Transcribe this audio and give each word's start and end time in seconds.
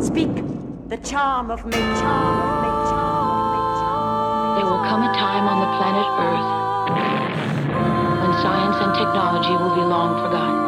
Speak 0.00 0.34
the 0.88 0.96
charm 0.98 1.50
of 1.50 1.64
me, 1.64 1.72
charm 1.72 1.82
of 1.82 2.56
me, 2.62 2.70
charm 2.90 3.30
of 3.30 3.46
me, 3.52 3.60
charm 3.78 4.56
There 4.56 4.66
will 4.66 4.82
come 4.84 5.02
a 5.02 5.12
time 5.14 5.46
on 5.46 5.60
the 5.60 5.70
planet 5.78 6.06
Earth 6.18 6.50
when 8.20 8.32
science 8.42 8.76
and 8.80 8.92
technology 8.94 9.52
will 9.52 9.74
be 9.74 9.82
long 9.82 10.18
forgotten. 10.24 10.64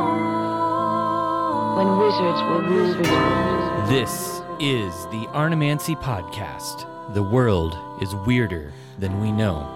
When 1.76 1.98
wizards 1.98 2.40
will 2.42 2.62
rule 2.70 2.94
the 2.94 3.02
world. 3.10 3.88
This 3.88 4.42
is 4.60 5.06
the 5.06 5.28
Arnemancy 5.32 5.96
Podcast. 5.96 6.86
The 7.14 7.22
world 7.22 7.76
is 8.00 8.14
weirder 8.14 8.72
than 9.00 9.20
we 9.20 9.32
know. 9.32 9.66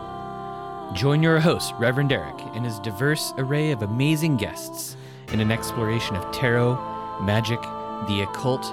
Join 0.95 1.23
your 1.23 1.41
host, 1.41 1.75
Reverend 1.79 2.13
Eric, 2.13 2.41
and 2.55 2.65
his 2.65 2.79
diverse 2.79 3.35
array 3.37 3.73
of 3.73 3.83
amazing 3.83 4.37
guests 4.37 4.97
in 5.33 5.41
an 5.41 5.51
exploration 5.51 6.15
of 6.15 6.33
tarot, 6.33 6.77
magic, 7.21 7.61
the 8.09 8.23
occult, 8.23 8.73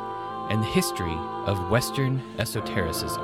and 0.50 0.62
the 0.62 0.68
history 0.68 1.18
of 1.46 1.70
Western 1.70 2.22
esotericism. 2.40 3.22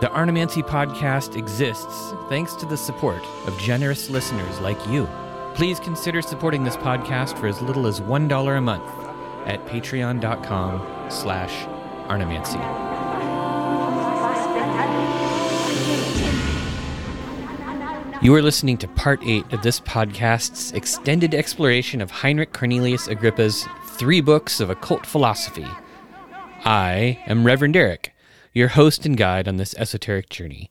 The 0.00 0.10
Arnemancy 0.12 0.62
Podcast 0.62 1.36
exists 1.36 2.12
thanks 2.28 2.54
to 2.56 2.66
the 2.66 2.76
support 2.76 3.22
of 3.46 3.58
generous 3.58 4.10
listeners 4.10 4.60
like 4.60 4.78
you. 4.88 5.08
Please 5.54 5.80
consider 5.80 6.20
supporting 6.20 6.64
this 6.64 6.76
podcast 6.76 7.38
for 7.38 7.46
as 7.46 7.62
little 7.62 7.86
as 7.86 8.00
$1 8.00 8.58
a 8.58 8.60
month 8.60 8.84
at 9.46 9.64
patreon.com 9.66 11.10
slash 11.10 11.66
arnemancy. 12.08 12.58
You 18.22 18.34
are 18.34 18.42
listening 18.42 18.76
to 18.78 18.88
part 18.88 19.20
eight 19.22 19.50
of 19.52 19.62
this 19.62 19.80
podcast's 19.80 20.72
extended 20.72 21.34
exploration 21.34 22.00
of 22.00 22.10
Heinrich 22.10 22.52
Cornelius 22.52 23.08
Agrippa's 23.08 23.66
three 23.84 24.20
books 24.20 24.58
of 24.60 24.68
occult 24.68 25.06
philosophy. 25.06 25.66
I 26.66 27.20
am 27.28 27.46
Reverend 27.46 27.76
Eric, 27.76 28.12
your 28.52 28.66
host 28.66 29.06
and 29.06 29.16
guide 29.16 29.46
on 29.46 29.56
this 29.56 29.72
esoteric 29.78 30.28
journey. 30.28 30.68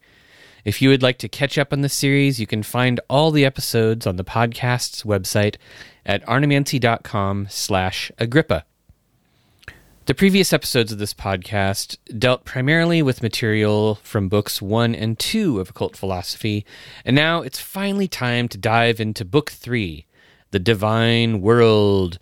If 0.66 0.82
you 0.82 0.90
would 0.90 1.02
like 1.02 1.18
to 1.20 1.30
catch 1.30 1.58
up 1.58 1.72
on 1.72 1.80
the 1.80 1.88
series, 1.88 2.38
you 2.38 2.46
can 2.46 2.64
find 2.64 3.00
all 3.10 3.32
the 3.32 3.46
episodes 3.46 4.06
on 4.06 4.18
the 4.18 4.26
podcast's 4.26 5.04
website 5.04 5.56
at 6.06 6.22
arnemancy.com 6.28 7.48
slash 7.50 8.12
agrippa. 8.18 8.66
The 10.08 10.14
previous 10.14 10.52
episodes 10.52 10.92
of 10.92 10.98
this 10.98 11.14
podcast 11.14 11.98
dealt 12.20 12.44
primarily 12.44 13.02
with 13.02 13.24
material 13.24 13.96
from 14.04 14.28
books 14.28 14.62
one 14.62 14.94
and 14.94 15.18
two 15.18 15.62
of 15.62 15.70
occult 15.70 15.96
philosophy, 15.96 16.66
and 17.06 17.16
now 17.16 17.42
it's 17.42 17.62
finally 17.62 18.10
time 18.10 18.50
to 18.50 18.58
dive 18.58 19.00
into 19.00 19.24
book 19.24 19.50
three, 19.50 20.08
The 20.52 20.60
Divine 20.60 21.40
World. 21.40 22.20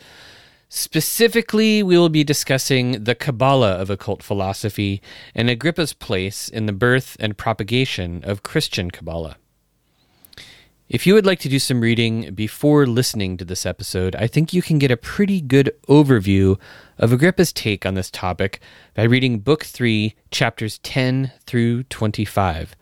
Specifically, 0.75 1.83
we 1.83 1.99
will 1.99 2.09
be 2.09 2.23
discussing 2.23 3.03
the 3.03 3.13
Kabbalah 3.13 3.73
of 3.73 3.91
occult 3.91 4.23
philosophy 4.23 5.03
and 5.35 5.47
Agrippa's 5.47 5.93
place 5.93 6.49
in 6.49 6.66
the 6.66 6.73
birth 6.73 7.16
and 7.19 7.38
propagation 7.38 8.23
of 8.23 8.41
Christian 8.41 8.89
Kabbalah. 8.89 9.38
If 10.89 11.05
you 11.05 11.13
would 11.13 11.27
like 11.27 11.38
to 11.41 11.47
do 11.47 11.59
some 11.59 11.81
reading 11.81 12.33
before 12.33 12.88
listening 12.88 13.38
to 13.38 13.45
this 13.45 13.67
episode, 13.67 14.16
I 14.16 14.25
think 14.25 14.51
you 14.51 14.63
can 14.63 14.79
get 14.79 14.89
a 14.89 14.97
pretty 14.97 15.41
good 15.41 15.71
overview 15.88 16.59
of 16.97 17.13
Agrippa's 17.13 17.53
take 17.53 17.85
on 17.85 17.94
this 17.94 18.09
topic 18.09 18.59
by 18.95 19.03
reading 19.03 19.41
Book 19.41 19.66
3, 19.66 20.16
chapters 20.31 20.79
10 20.79 21.31
through 21.45 21.83
25. 21.83 22.75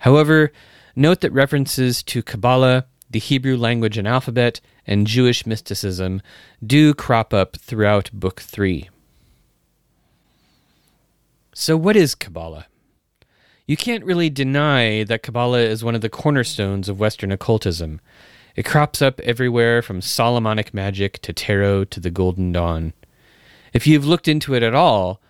However, 0.00 0.52
note 0.94 1.22
that 1.22 1.32
references 1.32 2.02
to 2.02 2.22
Kabbalah, 2.22 2.84
the 3.10 3.18
Hebrew 3.18 3.56
language 3.56 3.96
and 3.96 4.06
alphabet, 4.06 4.60
and 4.86 5.06
Jewish 5.06 5.46
mysticism 5.46 6.22
do 6.64 6.94
crop 6.94 7.32
up 7.32 7.56
throughout 7.56 8.10
Book 8.12 8.40
3. 8.40 8.88
So, 11.52 11.76
what 11.76 11.96
is 11.96 12.14
Kabbalah? 12.14 12.66
You 13.66 13.76
can't 13.76 14.04
really 14.04 14.30
deny 14.30 15.04
that 15.04 15.22
Kabbalah 15.22 15.60
is 15.60 15.84
one 15.84 15.94
of 15.94 16.00
the 16.00 16.08
cornerstones 16.08 16.88
of 16.88 17.00
Western 17.00 17.30
occultism. 17.30 18.00
It 18.56 18.64
crops 18.64 19.02
up 19.02 19.20
everywhere 19.20 19.82
from 19.82 20.00
Solomonic 20.00 20.72
magic 20.72 21.20
to 21.22 21.32
tarot 21.32 21.84
to 21.84 22.00
the 22.00 22.10
Golden 22.10 22.50
Dawn. 22.50 22.92
If 23.72 23.86
you've 23.86 24.06
looked 24.06 24.26
into 24.26 24.54
it 24.54 24.62
at 24.62 24.74
all, 24.74 25.20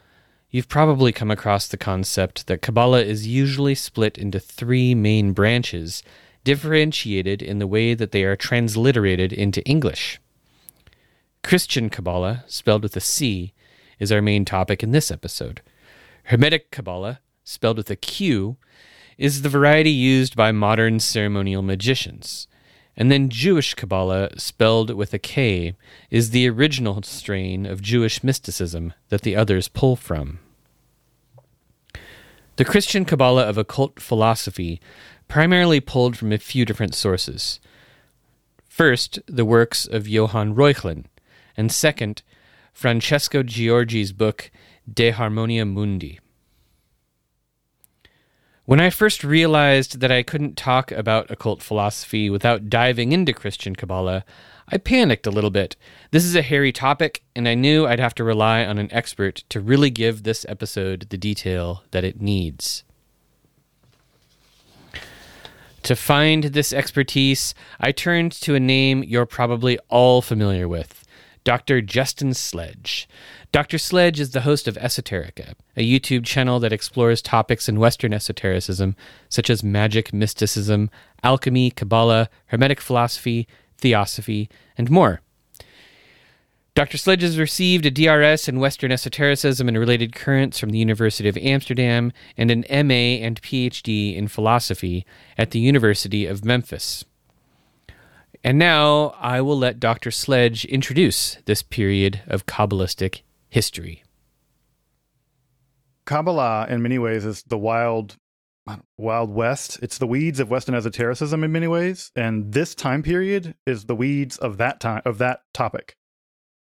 you've 0.51 0.69
probably 0.69 1.13
come 1.13 1.31
across 1.31 1.67
the 1.67 1.77
concept 1.77 2.47
that 2.47 2.63
Kabbalah 2.63 3.03
is 3.03 3.27
usually 3.27 3.75
split 3.75 4.17
into 4.17 4.39
three 4.39 4.95
main 4.95 5.33
branches, 5.33 6.03
differentiated 6.45 7.43
in 7.43 7.59
the 7.59 7.67
way 7.67 7.95
that 7.95 8.13
they 8.13 8.25
are 8.25 8.37
transliterated 8.37 9.33
into 9.33 9.65
English. 9.65 10.21
Christian 11.43 11.89
Kabbalah, 11.91 12.45
spelled 12.47 12.83
with 12.83 12.97
a 12.97 13.01
C, 13.01 13.53
is 13.99 14.13
our 14.13 14.23
main 14.23 14.45
topic 14.45 14.83
in 14.83 14.91
this 14.91 15.11
episode. 15.11 15.63
Hermetic 16.25 16.71
Kabbalah, 16.71 17.21
spelled 17.45 17.79
with 17.79 17.91
a 17.91 17.97
Q, 17.97 18.57
is 19.17 19.43
the 19.43 19.49
variety 19.49 19.91
used 19.91 20.37
by 20.37 20.53
modern 20.53 21.01
ceremonial 21.01 21.63
magicians. 21.63 22.47
And 22.97 23.11
then 23.11 23.29
Jewish 23.29 23.75
Kabbalah, 23.75 24.31
spelled 24.37 24.91
with 24.95 25.15
a 25.15 25.19
K, 25.19 25.75
is 26.11 26.31
the 26.31 26.49
original 26.49 27.01
strain 27.03 27.65
of 27.65 27.81
Jewish 27.81 28.25
mysticism 28.25 28.93
that 29.09 29.23
the 29.23 29.37
others 29.37 29.69
pull 29.69 29.97
from. 29.97 30.41
The 32.57 32.65
Christian 32.65 33.05
Kabbalah 33.05 33.45
of 33.45 33.57
occult 33.57 34.01
philosophy 34.01 34.81
primarily 35.29 35.81
pulled 35.81 36.17
from 36.17 36.33
a 36.33 36.39
few 36.39 36.65
different 36.65 36.95
sources. 36.95 37.61
First, 38.69 39.19
the 39.27 39.45
works 39.45 39.87
of 39.87 40.09
Johann 40.09 40.55
Reuchlin, 40.55 41.05
and 41.57 41.71
second, 41.71 42.23
Francesco 42.73 43.43
Giorgi's 43.43 44.13
book 44.13 44.51
De 44.93 45.11
Harmonia 45.11 45.65
Mundi. 45.65 46.21
When 48.65 48.81
I 48.81 48.91
first 48.91 49.25
realized 49.25 50.01
that 50.01 50.13
I 50.13 50.23
couldn't 50.23 50.57
talk 50.57 50.93
about 50.93 51.31
occult 51.31 51.63
philosophy 51.63 52.29
without 52.29 52.69
diving 52.69 53.13
into 53.13 53.33
Christian 53.33 53.75
Kabbalah, 53.75 54.25
I 54.69 54.77
panicked 54.77 55.27
a 55.27 55.31
little 55.31 55.51
bit. 55.51 55.75
This 56.11 56.25
is 56.27 56.37
a 56.37 56.43
hairy 56.43 56.71
topic, 56.71 57.23
and 57.35 57.49
I 57.49 57.55
knew 57.55 57.87
I'd 57.87 57.99
have 57.99 58.15
to 58.17 58.25
rely 58.25 58.67
on 58.67 58.77
an 58.77 58.93
expert 58.93 59.43
to 59.49 59.61
really 59.61 59.89
give 59.89 60.23
this 60.23 60.45
episode 60.49 61.07
the 61.09 61.17
detail 61.17 61.83
that 61.93 62.05
it 62.05 62.21
needs. 62.21 62.85
To 65.89 65.97
find 65.97 66.45
this 66.45 66.75
expertise, 66.75 67.55
I 67.81 67.93
turned 67.93 68.33
to 68.43 68.55
a 68.55 68.61
name 68.61 69.03
you're 69.03 69.25
probably 69.25 69.79
all 69.89 70.21
familiar 70.21 70.69
with 70.69 71.03
Dr. 71.45 71.81
Justin 71.81 72.35
Sledge. 72.35 73.09
Dr. 73.53 73.79
Sledge 73.79 74.21
is 74.21 74.33
the 74.33 74.43
host 74.43 74.69
of 74.69 74.77
Esoterica, 74.77 75.55
a 75.79 75.91
YouTube 75.91 76.27
channel 76.27 76.61
that 76.61 76.75
explores 76.75 77.23
topics 77.23 77.71
in 77.71 77.81
Western 77.81 78.13
esotericism, 78.13 78.97
such 79.31 79.49
as 79.49 79.65
magic, 79.65 80.13
mysticism, 80.13 80.91
alchemy, 81.23 81.71
Kabbalah, 81.71 82.29
Hermetic 82.49 82.83
philosophy, 82.83 83.49
theosophy, 83.79 84.51
and 84.77 84.91
more. 84.91 85.23
Dr. 86.79 86.97
Sledge 86.97 87.23
has 87.23 87.41
received 87.41 87.87
a 87.87 87.91
DRS 87.91 88.49
in 88.49 88.61
Western 88.61 88.93
esotericism 88.93 89.67
and 89.67 89.77
related 89.77 90.15
currents 90.15 90.61
from 90.61 90.71
the 90.71 90.79
University 90.79 91.29
of 91.29 91.37
Amsterdam 91.37 92.13
and 92.37 92.53
an 92.53 92.65
MA 92.71 93.19
and 93.19 93.43
PhD 93.43 94.15
in 94.15 94.29
philosophy 94.29 95.05
at 95.37 95.51
the 95.51 95.59
University 95.59 96.25
of 96.25 96.45
Memphis. 96.45 97.05
And 98.45 98.61
now 98.61 99.17
I 99.19 99.41
will 99.41 99.59
let 99.59 99.81
Dr. 99.81 100.13
Sledge 100.13 100.67
introduce 100.67 101.39
this 101.47 101.63
period 101.63 102.21
of 102.29 102.47
Kabbalistic 102.47 103.23
history. 103.49 104.05
Kabbalah, 106.05 106.69
in 106.71 106.81
many 106.81 107.01
ways, 107.01 107.25
is 107.25 107.43
the 107.43 107.59
wild, 107.59 108.15
wild 108.97 109.31
west. 109.31 109.81
It's 109.83 109.99
the 109.99 110.07
weeds 110.07 110.39
of 110.39 110.49
Western 110.49 110.77
esotericism 110.77 111.43
in 111.43 111.51
many 111.51 111.67
ways, 111.67 112.13
and 112.15 112.53
this 112.53 112.77
time 112.77 113.03
period 113.03 113.57
is 113.67 113.87
the 113.87 113.97
weeds 113.97 114.39
of 114.39 114.59
that 114.59 114.79
time 114.79 115.03
of 115.05 115.19
that 115.19 115.41
topic. 115.53 115.98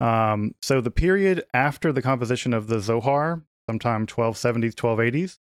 Um, 0.03 0.57
so 0.61 0.81
the 0.81 0.91
period 0.91 1.45
after 1.55 1.93
the 1.93 2.03
composition 2.03 2.53
of 2.53 2.67
the 2.67 2.81
Zohar, 2.81 3.45
sometime 3.71 4.05
1270s, 4.05 4.75
1280s, 4.75 5.39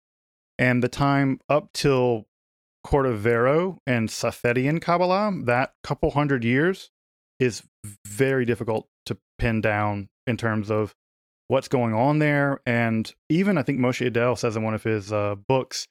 and 0.56 0.84
the 0.84 0.88
time 0.88 1.40
up 1.48 1.72
till 1.74 2.28
Cordovero 2.86 3.78
and 3.88 4.08
Safedian 4.08 4.80
Kabbalah, 4.80 5.32
that 5.46 5.72
couple 5.82 6.12
hundred 6.12 6.44
years 6.44 6.90
is 7.40 7.64
very 8.06 8.44
difficult 8.44 8.86
to 9.06 9.18
pin 9.36 9.60
down 9.60 10.08
in 10.28 10.36
terms 10.36 10.70
of 10.70 10.94
what's 11.48 11.66
going 11.66 11.92
on 11.92 12.20
there. 12.20 12.60
And 12.64 13.12
even 13.28 13.58
I 13.58 13.62
think 13.62 13.80
Moshe 13.80 14.08
Idel 14.08 14.38
says 14.38 14.54
in 14.54 14.62
one 14.62 14.74
of 14.74 14.84
his 14.84 15.12
uh, 15.12 15.34
books 15.48 15.88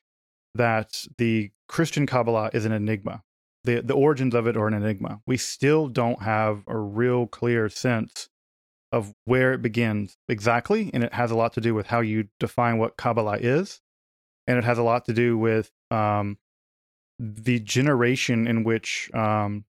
that 0.55 1.05
the 1.17 1.51
Christian 1.67 2.05
Kabbalah 2.05 2.51
is 2.53 2.63
an 2.63 2.71
enigma. 2.71 3.21
The, 3.65 3.81
the 3.81 3.95
origins 3.95 4.33
of 4.33 4.47
it 4.47 4.55
are 4.55 4.67
an 4.67 4.73
enigma. 4.73 5.19
We 5.27 5.35
still 5.35 5.89
don't 5.89 6.21
have 6.21 6.63
a 6.67 6.77
real 6.77 7.27
clear 7.27 7.67
sense 7.67 8.29
of 8.91 9.13
where 9.25 9.53
it 9.53 9.61
begins 9.61 10.17
exactly. 10.27 10.91
And 10.93 11.03
it 11.03 11.13
has 11.13 11.31
a 11.31 11.35
lot 11.35 11.53
to 11.53 11.61
do 11.61 11.73
with 11.73 11.87
how 11.87 12.01
you 12.01 12.27
define 12.39 12.77
what 12.77 12.97
Kabbalah 12.97 13.37
is. 13.37 13.81
And 14.47 14.57
it 14.57 14.63
has 14.63 14.77
a 14.77 14.83
lot 14.83 15.05
to 15.05 15.13
do 15.13 15.37
with 15.37 15.71
um, 15.91 16.37
the 17.19 17.59
generation 17.59 18.47
in 18.47 18.63
which 18.63 19.09
um, 19.13 19.65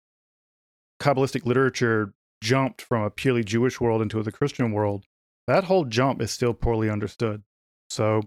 Kabbalistic 1.00 1.45
literature 1.45 2.13
jumped 2.41 2.81
from 2.81 3.03
a 3.03 3.12
purely 3.12 3.44
Jewish 3.44 3.79
world 3.79 4.01
into 4.01 4.21
the 4.23 4.31
Christian 4.31 4.71
world 4.71 5.06
that 5.47 5.65
whole 5.65 5.85
jump 5.85 6.21
is 6.21 6.31
still 6.31 6.53
poorly 6.53 6.89
understood. 6.89 7.44
So, 7.89 8.21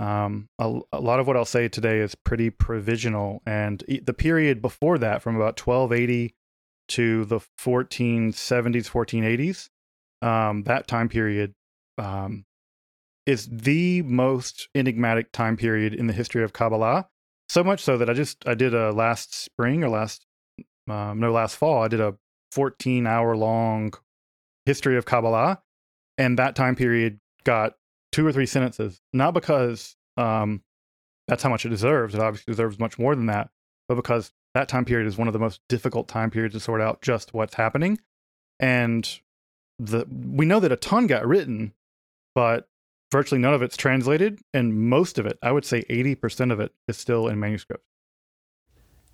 um, 0.00 0.48
a, 0.58 0.80
a 0.92 1.00
lot 1.00 1.18
of 1.18 1.26
what 1.26 1.36
I'll 1.36 1.44
say 1.44 1.68
today 1.68 1.98
is 1.98 2.14
pretty 2.14 2.50
provisional, 2.50 3.42
and 3.46 3.82
the 4.02 4.14
period 4.14 4.62
before 4.62 4.98
that, 4.98 5.22
from 5.22 5.34
about 5.34 5.58
1280 5.58 6.34
to 6.88 7.24
the 7.24 7.40
1470s, 7.60 8.88
1480s, 8.88 9.68
um, 10.22 10.64
that 10.64 10.86
time 10.86 11.08
period 11.08 11.54
um, 11.96 12.44
is 13.26 13.46
the 13.46 14.02
most 14.02 14.68
enigmatic 14.74 15.32
time 15.32 15.56
period 15.56 15.94
in 15.94 16.06
the 16.06 16.12
history 16.12 16.42
of 16.42 16.52
Kabbalah. 16.52 17.08
So 17.48 17.64
much 17.64 17.82
so 17.82 17.96
that 17.98 18.10
I 18.10 18.12
just 18.12 18.46
I 18.46 18.54
did 18.54 18.74
a 18.74 18.92
last 18.92 19.34
spring 19.34 19.82
or 19.82 19.88
last 19.88 20.26
um, 20.88 21.20
no 21.20 21.32
last 21.32 21.56
fall 21.56 21.82
I 21.82 21.88
did 21.88 22.00
a 22.00 22.16
14 22.52 23.06
hour 23.06 23.36
long 23.36 23.92
history 24.66 24.96
of 24.96 25.06
Kabbalah, 25.06 25.62
and 26.16 26.38
that 26.38 26.56
time 26.56 26.76
period 26.76 27.20
got 27.44 27.74
two 28.12 28.26
or 28.26 28.32
three 28.32 28.46
sentences. 28.46 29.00
Not 29.12 29.34
because 29.34 29.96
um, 30.16 30.62
that's 31.26 31.42
how 31.42 31.50
much 31.50 31.64
it 31.64 31.70
deserves; 31.70 32.14
it 32.14 32.20
obviously 32.20 32.52
deserves 32.52 32.78
much 32.78 32.98
more 32.98 33.14
than 33.14 33.26
that, 33.26 33.50
but 33.88 33.94
because 33.94 34.32
that 34.54 34.68
time 34.68 34.84
period 34.84 35.06
is 35.06 35.18
one 35.18 35.28
of 35.28 35.32
the 35.32 35.38
most 35.38 35.60
difficult 35.68 36.08
time 36.08 36.30
periods 36.30 36.54
to 36.54 36.60
sort 36.60 36.80
out 36.80 37.02
just 37.02 37.34
what's 37.34 37.54
happening. 37.54 37.98
And 38.60 39.08
the 39.78 40.06
we 40.10 40.46
know 40.46 40.60
that 40.60 40.72
a 40.72 40.76
ton 40.76 41.06
got 41.06 41.26
written, 41.26 41.72
but 42.34 42.68
virtually 43.10 43.40
none 43.40 43.54
of 43.54 43.62
it's 43.62 43.76
translated, 43.76 44.40
and 44.52 44.88
most 44.88 45.18
of 45.18 45.26
it, 45.26 45.38
I 45.42 45.52
would 45.52 45.64
say 45.64 45.82
80% 45.84 46.52
of 46.52 46.60
it, 46.60 46.72
is 46.86 46.96
still 46.96 47.28
in 47.28 47.40
manuscript. 47.40 47.84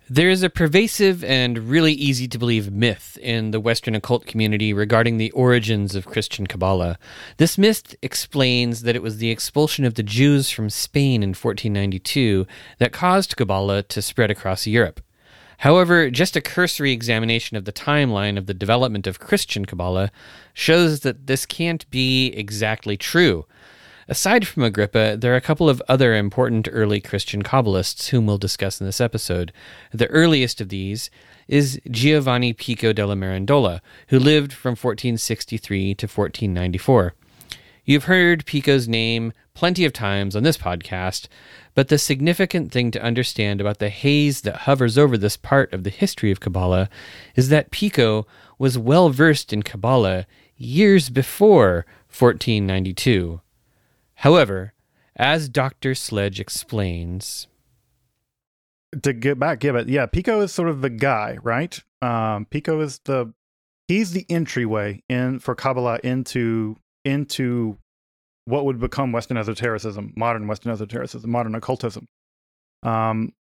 There 0.07 0.29
is 0.29 0.43
a 0.43 0.51
pervasive 0.51 1.23
and 1.23 1.57
really 1.57 1.93
easy 1.93 2.27
to 2.27 2.37
believe 2.37 2.71
myth 2.71 3.17
in 3.23 3.49
the 3.49 3.59
Western 3.59 3.95
occult 3.95 4.27
community 4.27 4.71
regarding 4.71 5.17
the 5.17 5.31
origins 5.31 5.95
of 5.95 6.05
Christian 6.05 6.45
Kabbalah. 6.45 6.99
This 7.37 7.57
myth 7.57 7.95
explains 8.03 8.83
that 8.83 8.95
it 8.95 9.01
was 9.01 9.17
the 9.17 9.31
expulsion 9.31 9.83
of 9.83 9.95
the 9.95 10.03
Jews 10.03 10.51
from 10.51 10.69
Spain 10.69 11.23
in 11.23 11.29
1492 11.29 12.45
that 12.77 12.93
caused 12.93 13.35
Kabbalah 13.35 13.81
to 13.81 13.99
spread 13.99 14.29
across 14.29 14.67
Europe. 14.67 15.01
However, 15.59 16.09
just 16.09 16.35
a 16.35 16.41
cursory 16.41 16.91
examination 16.91 17.57
of 17.57 17.65
the 17.65 17.73
timeline 17.73 18.37
of 18.37 18.45
the 18.45 18.53
development 18.53 19.07
of 19.07 19.19
Christian 19.19 19.65
Kabbalah 19.65 20.11
shows 20.53 21.01
that 21.01 21.27
this 21.27 21.45
can't 21.45 21.89
be 21.89 22.27
exactly 22.27 22.97
true. 22.97 23.45
Aside 24.07 24.47
from 24.47 24.61
Agrippa, 24.61 25.17
there 25.17 25.33
are 25.33 25.37
a 25.37 25.41
couple 25.41 25.67
of 25.67 25.81
other 25.87 26.13
important 26.13 26.69
early 26.71 27.01
Christian 27.01 27.41
Kabbalists 27.41 28.09
whom 28.09 28.27
we'll 28.27 28.37
discuss 28.37 28.79
in 28.79 28.85
this 28.85 29.01
episode. 29.01 29.51
The 29.91 30.07
earliest 30.07 30.61
of 30.61 30.69
these 30.69 31.09
is 31.47 31.79
Giovanni 31.89 32.53
Pico 32.53 32.93
della 32.93 33.15
Mirandola, 33.15 33.81
who 34.09 34.19
lived 34.19 34.53
from 34.53 34.71
1463 34.71 35.95
to 35.95 36.05
1494. 36.05 37.15
You've 37.83 38.05
heard 38.05 38.45
Pico's 38.45 38.87
name 38.87 39.33
plenty 39.55 39.85
of 39.85 39.93
times 39.93 40.35
on 40.35 40.43
this 40.43 40.57
podcast, 40.57 41.27
but 41.73 41.87
the 41.87 41.97
significant 41.97 42.71
thing 42.71 42.91
to 42.91 43.01
understand 43.01 43.59
about 43.59 43.79
the 43.79 43.89
haze 43.89 44.41
that 44.41 44.57
hovers 44.57 44.97
over 44.97 45.17
this 45.17 45.37
part 45.37 45.73
of 45.73 45.83
the 45.83 45.89
history 45.89 46.31
of 46.31 46.39
Kabbalah 46.39 46.89
is 47.35 47.49
that 47.49 47.71
Pico 47.71 48.27
was 48.59 48.77
well 48.77 49.09
versed 49.09 49.51
in 49.51 49.63
Kabbalah 49.63 50.27
years 50.55 51.09
before 51.09 51.85
1492. 52.07 53.41
However, 54.15 54.73
as 55.15 55.49
Dr. 55.49 55.95
Sledge 55.95 56.39
explains, 56.39 57.47
to 59.03 59.13
get 59.13 59.39
back, 59.39 59.59
give 59.59 59.75
it. 59.75 59.89
Yeah, 59.89 60.05
Pico 60.05 60.41
is 60.41 60.53
sort 60.53 60.69
of 60.69 60.81
the 60.81 60.89
guy, 60.89 61.37
right? 61.43 61.77
Um, 62.01 62.45
Pico 62.45 62.79
is 62.81 62.99
the 63.05 63.33
he's 63.87 64.11
the 64.11 64.25
entryway 64.29 65.03
in 65.09 65.39
for 65.39 65.55
Kabbalah 65.55 65.99
into 66.03 66.77
into 67.03 67.77
what 68.45 68.65
would 68.65 68.79
become 68.79 69.11
Western 69.11 69.37
esotericism, 69.37 70.13
modern 70.15 70.47
Western 70.47 70.71
esotericism, 70.71 71.29
modern 71.29 71.55
occultism. 71.55 72.07
Um, 72.83 73.33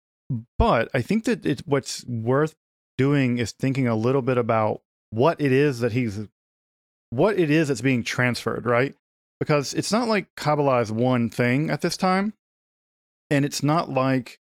but 0.58 0.90
I 0.94 1.02
think 1.02 1.26
that 1.26 1.46
it's 1.46 1.62
what's 1.66 2.06
worth 2.08 2.56
doing 2.98 3.38
is 3.38 3.52
thinking 3.52 3.88
a 3.88 3.96
little 3.96 4.22
bit 4.22 4.38
about 4.38 4.82
what 5.10 5.40
it 5.40 5.52
is 5.52 5.80
that 5.80 5.92
he's 5.92 6.20
what 7.10 7.38
it 7.38 7.52
is 7.52 7.68
that's 7.68 7.82
being 7.82 8.04
transferred, 8.04 8.66
right? 8.66 8.96
because 9.44 9.74
it's 9.74 9.92
not 9.92 10.08
like 10.08 10.34
Kabbalah 10.38 10.80
is 10.80 10.90
one 10.90 11.30
thing 11.30 11.70
at 11.70 11.82
this 11.82 11.98
time, 11.98 12.34
and 13.30 13.44
it's 13.44 13.62
not 13.62 13.90
like 13.90 14.40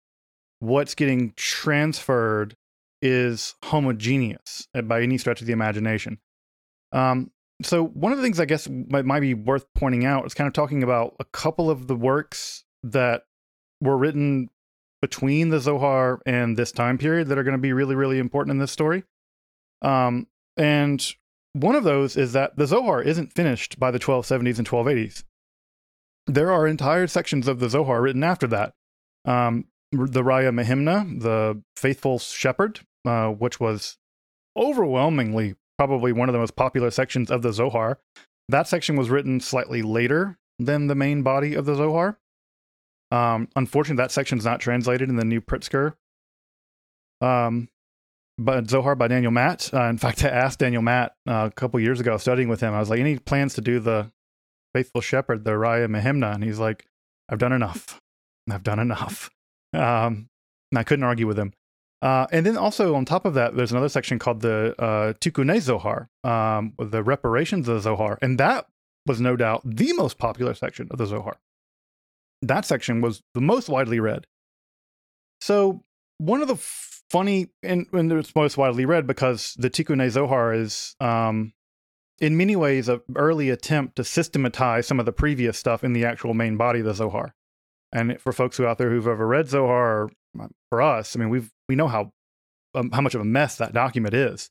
what's 0.60 0.94
getting 0.94 1.32
transferred 1.34 2.54
is 3.02 3.56
homogeneous 3.64 4.68
uh, 4.72 4.82
by 4.82 5.02
any 5.02 5.18
stretch 5.18 5.40
of 5.40 5.48
the 5.48 5.52
imagination. 5.52 6.18
Um, 6.92 7.32
so 7.62 7.84
one 7.84 8.12
of 8.12 8.18
the 8.18 8.24
things 8.24 8.40
I 8.40 8.44
guess 8.44 8.68
might, 8.68 9.04
might 9.04 9.20
be 9.20 9.34
worth 9.34 9.66
pointing 9.74 10.04
out 10.04 10.26
is 10.26 10.34
kind 10.34 10.48
of 10.48 10.54
talking 10.54 10.82
about 10.82 11.14
a 11.20 11.24
couple 11.24 11.70
of 11.70 11.86
the 11.86 11.96
works 11.96 12.64
that 12.82 13.22
were 13.80 13.96
written 13.96 14.50
between 15.00 15.50
the 15.50 15.60
Zohar 15.60 16.20
and 16.26 16.56
this 16.56 16.72
time 16.72 16.98
period 16.98 17.28
that 17.28 17.38
are 17.38 17.44
going 17.44 17.56
to 17.56 17.58
be 17.58 17.72
really, 17.72 17.94
really 17.94 18.18
important 18.18 18.52
in 18.52 18.58
this 18.58 18.72
story. 18.72 19.04
Um, 19.82 20.26
and 20.56 21.06
one 21.52 21.76
of 21.76 21.84
those 21.84 22.16
is 22.16 22.32
that 22.32 22.56
the 22.56 22.66
Zohar 22.66 23.02
isn't 23.02 23.32
finished 23.32 23.78
by 23.78 23.90
the 23.90 23.98
1270s 23.98 24.58
and 24.58 24.68
1280s. 24.68 25.24
There 26.26 26.50
are 26.50 26.66
entire 26.66 27.06
sections 27.06 27.46
of 27.46 27.60
the 27.60 27.68
Zohar 27.68 28.00
written 28.00 28.24
after 28.24 28.46
that. 28.48 28.72
Um, 29.24 29.66
the 29.92 30.22
Raya 30.22 30.50
Mehimna, 30.50 31.20
the 31.20 31.62
faithful 31.76 32.18
shepherd, 32.18 32.80
uh, 33.04 33.28
which 33.28 33.60
was 33.60 33.98
overwhelmingly 34.56 35.54
probably 35.78 36.12
one 36.12 36.28
of 36.28 36.32
the 36.32 36.38
most 36.38 36.56
popular 36.56 36.90
sections 36.90 37.30
of 37.30 37.42
the 37.42 37.52
Zohar. 37.52 37.98
That 38.48 38.68
section 38.68 38.96
was 38.96 39.10
written 39.10 39.40
slightly 39.40 39.82
later 39.82 40.38
than 40.58 40.86
the 40.86 40.94
main 40.94 41.22
body 41.22 41.54
of 41.54 41.64
the 41.66 41.74
Zohar. 41.74 42.18
Um, 43.10 43.48
unfortunately, 43.56 44.02
that 44.02 44.12
section 44.12 44.38
is 44.38 44.44
not 44.44 44.60
translated 44.60 45.08
in 45.08 45.16
the 45.16 45.24
new 45.24 45.40
Pritzker. 45.40 45.94
Um, 47.20 47.68
but 48.36 48.68
Zohar 48.68 48.94
by 48.94 49.08
Daniel 49.08 49.32
Matt. 49.32 49.70
Uh, 49.72 49.84
in 49.84 49.98
fact, 49.98 50.24
I 50.24 50.28
asked 50.28 50.58
Daniel 50.58 50.82
Matt 50.82 51.14
uh, 51.28 51.48
a 51.50 51.50
couple 51.50 51.78
years 51.80 52.00
ago, 52.00 52.16
studying 52.16 52.48
with 52.48 52.60
him. 52.60 52.74
I 52.74 52.80
was 52.80 52.90
like, 52.90 53.00
"Any 53.00 53.18
plans 53.18 53.54
to 53.54 53.60
do 53.60 53.78
the 53.78 54.10
Faithful 54.74 55.00
Shepherd, 55.00 55.44
the 55.44 55.52
Raya 55.52 55.88
Mehimna?" 55.88 56.34
And 56.34 56.42
he's 56.42 56.58
like, 56.58 56.86
"I've 57.28 57.38
done 57.38 57.52
enough. 57.52 58.00
I've 58.50 58.64
done 58.64 58.78
enough." 58.78 59.30
Um, 59.74 60.28
and 60.70 60.78
I 60.78 60.84
couldn't 60.84 61.02
argue 61.02 61.26
with 61.26 61.36
him. 61.36 61.52
Uh, 62.04 62.26
and 62.30 62.44
then 62.44 62.58
also 62.58 62.94
on 62.94 63.06
top 63.06 63.24
of 63.24 63.32
that, 63.32 63.56
there's 63.56 63.72
another 63.72 63.88
section 63.88 64.18
called 64.18 64.42
the 64.42 64.74
uh, 64.78 65.14
Tikkun 65.14 65.58
Zohar, 65.58 66.10
um, 66.22 66.74
the 66.78 67.02
reparations 67.02 67.66
of 67.66 67.76
the 67.76 67.80
Zohar, 67.80 68.18
and 68.20 68.38
that 68.38 68.66
was 69.06 69.22
no 69.22 69.36
doubt 69.36 69.62
the 69.64 69.90
most 69.94 70.18
popular 70.18 70.52
section 70.52 70.86
of 70.90 70.98
the 70.98 71.06
Zohar. 71.06 71.38
That 72.42 72.66
section 72.66 73.00
was 73.00 73.22
the 73.32 73.40
most 73.40 73.70
widely 73.70 74.00
read. 74.00 74.26
So 75.40 75.82
one 76.18 76.42
of 76.42 76.48
the 76.48 76.56
funny 76.56 77.46
and, 77.62 77.86
and 77.94 78.12
it's 78.12 78.34
most 78.34 78.58
widely 78.58 78.84
read 78.84 79.06
because 79.06 79.54
the 79.58 79.70
Tikkun 79.70 80.06
Zohar 80.10 80.52
is 80.52 80.96
um, 81.00 81.54
in 82.20 82.36
many 82.36 82.54
ways 82.54 82.90
an 82.90 83.00
early 83.16 83.48
attempt 83.48 83.96
to 83.96 84.04
systematize 84.04 84.86
some 84.86 85.00
of 85.00 85.06
the 85.06 85.12
previous 85.12 85.58
stuff 85.58 85.82
in 85.82 85.94
the 85.94 86.04
actual 86.04 86.34
main 86.34 86.58
body 86.58 86.80
of 86.80 86.86
the 86.86 86.92
Zohar. 86.94 87.34
And 87.92 88.20
for 88.20 88.32
folks 88.32 88.58
who 88.58 88.66
out 88.66 88.76
there 88.76 88.90
who've 88.90 89.08
ever 89.08 89.26
read 89.26 89.48
Zohar, 89.48 90.02
or 90.02 90.10
for 90.70 90.82
us, 90.82 91.16
I 91.16 91.18
mean, 91.18 91.30
we've 91.30 91.50
we 91.68 91.76
know 91.76 91.88
how 91.88 92.12
um, 92.74 92.90
how 92.90 93.00
much 93.00 93.14
of 93.14 93.20
a 93.20 93.24
mess 93.24 93.56
that 93.56 93.72
document 93.72 94.14
is. 94.14 94.50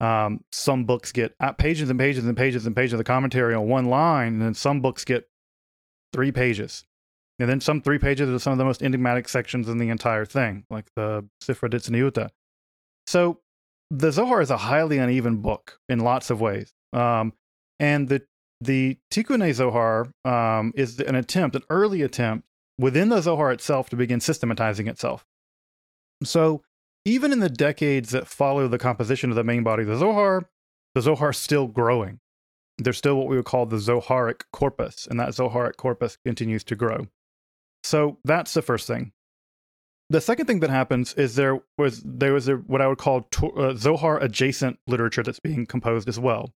Um, 0.00 0.44
some 0.52 0.84
books 0.84 1.12
get 1.12 1.34
uh, 1.40 1.52
pages 1.52 1.88
and 1.88 1.98
pages 1.98 2.26
and 2.26 2.36
pages 2.36 2.66
and 2.66 2.76
pages 2.76 2.92
of 2.92 2.98
the 2.98 3.04
commentary 3.04 3.54
on 3.54 3.68
one 3.68 3.86
line, 3.86 4.34
and 4.34 4.42
then 4.42 4.54
some 4.54 4.80
books 4.80 5.04
get 5.04 5.28
three 6.12 6.32
pages. 6.32 6.84
And 7.38 7.48
then 7.48 7.60
some 7.60 7.82
three 7.82 7.98
pages 7.98 8.30
are 8.30 8.38
some 8.38 8.52
of 8.52 8.58
the 8.58 8.64
most 8.64 8.82
enigmatic 8.82 9.28
sections 9.28 9.68
in 9.68 9.78
the 9.78 9.90
entire 9.90 10.24
thing, 10.24 10.64
like 10.70 10.86
the 10.96 11.28
Sifra 11.42 11.70
Ditzniuta. 11.70 12.30
So 13.06 13.40
the 13.90 14.10
Zohar 14.10 14.40
is 14.40 14.50
a 14.50 14.56
highly 14.56 14.98
uneven 14.98 15.36
book 15.38 15.78
in 15.88 16.00
lots 16.00 16.30
of 16.30 16.40
ways. 16.40 16.72
Um, 16.92 17.32
and 17.78 18.08
the 18.08 18.22
the 18.62 18.96
Tikkun 19.12 19.52
Zohar 19.52 20.10
um, 20.24 20.72
is 20.76 20.98
an 21.00 21.14
attempt, 21.14 21.56
an 21.56 21.62
early 21.68 22.00
attempt 22.02 22.45
within 22.78 23.08
the 23.08 23.20
Zohar 23.20 23.52
itself 23.52 23.88
to 23.90 23.96
begin 23.96 24.20
systematizing 24.20 24.86
itself. 24.86 25.24
So 26.22 26.62
even 27.04 27.32
in 27.32 27.40
the 27.40 27.48
decades 27.48 28.10
that 28.10 28.26
follow 28.26 28.68
the 28.68 28.78
composition 28.78 29.30
of 29.30 29.36
the 29.36 29.44
main 29.44 29.62
body 29.62 29.82
of 29.82 29.88
the 29.88 29.96
Zohar, 29.96 30.48
the 30.94 31.02
Zohar 31.02 31.30
is 31.30 31.36
still 31.36 31.66
growing. 31.66 32.20
There's 32.78 32.98
still 32.98 33.16
what 33.16 33.28
we 33.28 33.36
would 33.36 33.46
call 33.46 33.64
the 33.66 33.76
Zoharic 33.76 34.42
corpus, 34.52 35.06
and 35.06 35.18
that 35.18 35.30
Zoharic 35.30 35.76
corpus 35.76 36.18
continues 36.26 36.64
to 36.64 36.76
grow. 36.76 37.06
So 37.84 38.18
that's 38.24 38.52
the 38.52 38.62
first 38.62 38.86
thing. 38.86 39.12
The 40.10 40.20
second 40.20 40.46
thing 40.46 40.60
that 40.60 40.70
happens 40.70 41.14
is 41.14 41.34
there 41.34 41.60
was 41.78 42.02
there 42.04 42.32
was 42.32 42.48
a, 42.48 42.56
what 42.56 42.80
I 42.80 42.86
would 42.86 42.98
call 42.98 43.22
to, 43.22 43.52
uh, 43.52 43.74
Zohar 43.74 44.22
adjacent 44.22 44.78
literature 44.86 45.22
that's 45.22 45.40
being 45.40 45.66
composed 45.66 46.08
as 46.08 46.18
well. 46.18 46.52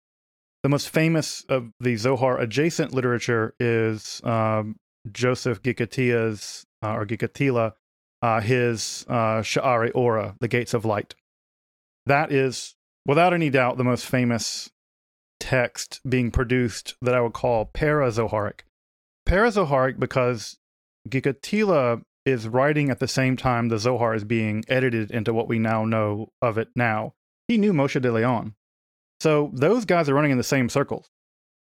The 0.64 0.70
most 0.70 0.90
famous 0.90 1.46
of 1.48 1.72
the 1.80 1.96
Zohar 1.96 2.40
adjacent 2.40 2.94
literature 2.94 3.54
is 3.60 4.22
um, 4.24 4.76
Joseph 5.12 5.62
Gikatillah's 5.62 6.66
uh, 6.84 6.94
or 6.94 7.06
Gikattillah, 7.06 7.74
uh, 8.22 8.42
his 8.42 9.06
uh, 9.08 9.42
Sha'ari 9.42 9.92
Ora, 9.94 10.36
the 10.40 10.48
Gates 10.48 10.74
of 10.74 10.86
Light. 10.86 11.16
That 12.06 12.32
is, 12.32 12.76
without 13.06 13.34
any 13.34 13.50
doubt, 13.50 13.78
the 13.78 13.84
most 13.84 14.06
famous 14.06 14.70
text 15.40 16.00
being 16.08 16.32
produced 16.32 16.96
that 17.02 17.14
I 17.14 17.22
would 17.22 17.34
call 17.34 17.66
para-Zoharic. 17.66 18.62
Para-Zoharic 19.26 20.00
because 20.00 20.58
Gikatila 21.10 22.02
is 22.26 22.48
writing 22.48 22.90
at 22.90 23.00
the 23.00 23.08
same 23.08 23.38
time 23.38 23.70
the 23.70 23.80
Zohar 23.80 24.14
is 24.14 24.24
being 24.24 24.64
edited 24.68 25.12
into 25.12 25.34
what 25.34 25.48
we 25.48 25.60
now 25.60 25.86
know 25.86 26.32
of 26.42 26.58
it 26.58 26.70
now. 26.76 27.14
He 27.48 27.58
knew 27.58 27.72
Moshe 27.72 28.02
de 28.02 28.12
Leon. 28.12 28.56
So 29.20 29.52
those 29.54 29.86
guys 29.86 30.10
are 30.10 30.14
running 30.14 30.32
in 30.32 30.38
the 30.38 30.44
same 30.44 30.70
circles. 30.70 31.10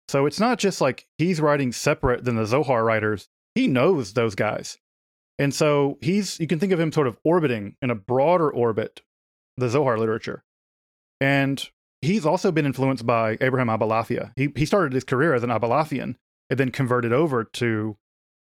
So 0.09 0.25
it's 0.25 0.39
not 0.39 0.57
just 0.57 0.81
like 0.81 1.05
he's 1.19 1.39
writing 1.39 1.71
separate 1.71 2.25
than 2.25 2.35
the 2.35 2.47
Zohar 2.47 2.83
writers. 2.83 3.29
He 3.53 3.67
knows 3.67 4.13
those 4.13 4.33
guys. 4.33 4.79
And 5.37 5.53
so 5.53 5.99
he's 6.01 6.39
you 6.39 6.47
can 6.47 6.57
think 6.57 6.71
of 6.71 6.79
him 6.79 6.91
sort 6.91 7.05
of 7.05 7.19
orbiting 7.23 7.75
in 7.79 7.91
a 7.91 7.95
broader 7.95 8.49
orbit 8.49 9.01
the 9.55 9.69
Zohar 9.69 9.99
literature. 9.99 10.43
And 11.21 11.63
he's 12.01 12.25
also 12.25 12.51
been 12.51 12.65
influenced 12.65 13.05
by 13.05 13.37
Abraham 13.39 13.67
Abulafia. 13.67 14.31
He 14.35 14.51
he 14.55 14.65
started 14.65 14.93
his 14.93 15.03
career 15.03 15.35
as 15.35 15.43
an 15.43 15.51
Abulafian 15.51 16.15
and 16.49 16.59
then 16.59 16.71
converted 16.71 17.13
over 17.13 17.43
to 17.43 17.95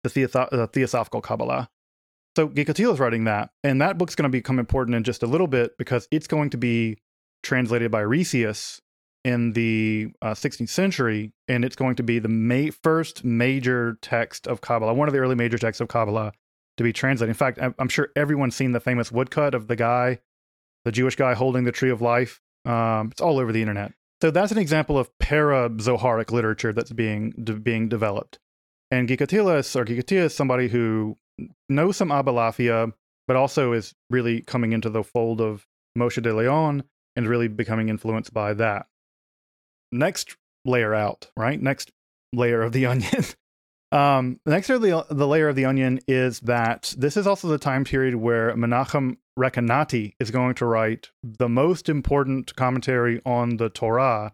the 0.03 0.29
uh, 0.35 0.67
Theosophical 0.67 1.21
Kabbalah. 1.21 1.71
So 2.35 2.47
Gikatila 2.47 2.93
is 2.93 2.99
writing 2.99 3.23
that, 3.23 3.49
and 3.63 3.81
that 3.81 3.97
book's 3.97 4.13
going 4.13 4.29
to 4.29 4.37
become 4.37 4.59
important 4.59 4.93
in 4.93 5.03
just 5.03 5.23
a 5.23 5.27
little 5.27 5.47
bit 5.47 5.79
because 5.79 6.07
it's 6.11 6.27
going 6.27 6.51
to 6.51 6.57
be 6.57 6.99
translated 7.41 7.89
by 7.89 8.03
Ricius 8.03 8.81
in 9.25 9.53
the 9.53 10.07
uh, 10.21 10.35
16th 10.35 10.69
century, 10.69 11.33
and 11.47 11.65
it's 11.65 11.75
going 11.75 11.95
to 11.95 12.03
be 12.03 12.19
the 12.19 12.29
ma- 12.29 12.71
first 12.83 13.25
major 13.25 13.97
text 14.01 14.47
of 14.47 14.61
Kabbalah, 14.61 14.93
one 14.93 15.07
of 15.07 15.13
the 15.15 15.19
early 15.19 15.33
major 15.33 15.57
texts 15.57 15.81
of 15.81 15.87
Kabbalah 15.87 16.31
to 16.77 16.83
be 16.83 16.93
translated. 16.93 17.31
In 17.31 17.35
fact, 17.35 17.59
I'm, 17.79 17.89
sure 17.89 18.09
everyone's 18.15 18.55
seen 18.55 18.71
the 18.71 18.79
famous 18.79 19.11
woodcut 19.11 19.55
of 19.55 19.67
the 19.67 19.75
guy, 19.75 20.19
the 20.83 20.91
Jewish 20.91 21.15
guy 21.15 21.33
holding 21.33 21.63
the 21.63 21.71
tree 21.71 21.89
of 21.89 22.01
life. 22.01 22.39
Um, 22.65 23.09
it's 23.11 23.21
all 23.21 23.39
over 23.39 23.51
the 23.51 23.61
internet. 23.61 23.93
So 24.21 24.29
that's 24.29 24.51
an 24.51 24.59
example 24.59 24.97
of 24.97 25.09
para-Zoharic 25.17 26.31
literature 26.31 26.71
that's 26.71 26.91
being 26.91 27.31
de- 27.43 27.53
being 27.53 27.89
developed. 27.89 28.37
And 28.91 29.09
Gikatilas 29.09 29.75
or 29.75 29.85
Gikatia 29.85 30.25
is 30.25 30.35
somebody 30.35 30.67
who 30.67 31.17
knows 31.67 31.97
some 31.97 32.09
Abulafia, 32.09 32.93
but 33.27 33.35
also 33.35 33.73
is 33.73 33.95
really 34.11 34.41
coming 34.41 34.71
into 34.71 34.89
the 34.89 35.03
fold 35.03 35.41
of 35.41 35.65
Moshe 35.97 36.21
de 36.21 36.33
Leon 36.33 36.83
and 37.15 37.27
really 37.27 37.47
becoming 37.47 37.89
influenced 37.89 38.31
by 38.31 38.53
that. 38.53 38.85
Next 39.95 40.35
layer 40.65 40.93
out, 40.93 41.29
right? 41.37 41.61
Next 41.61 41.91
layer 42.33 42.61
of 42.61 42.73
the 42.73 42.85
onion. 42.91 43.25
um, 43.91 44.39
the 44.45 44.51
next 44.51 44.69
layer 44.69 44.95
of 44.95 45.07
the, 45.07 45.15
the 45.15 45.27
layer 45.27 45.49
of 45.49 45.55
the 45.55 45.65
onion 45.65 45.99
is 46.07 46.39
that 46.41 46.93
this 46.97 47.17
is 47.17 47.27
also 47.27 47.47
the 47.47 47.57
time 47.57 47.83
period 47.83 48.15
where 48.15 48.53
Menachem 48.55 49.17
Rekanati 49.37 50.13
is 50.19 50.31
going 50.31 50.55
to 50.55 50.65
write 50.65 51.09
the 51.23 51.49
most 51.49 51.89
important 51.89 52.55
commentary 52.55 53.21
on 53.25 53.57
the 53.57 53.69
Torah 53.69 54.33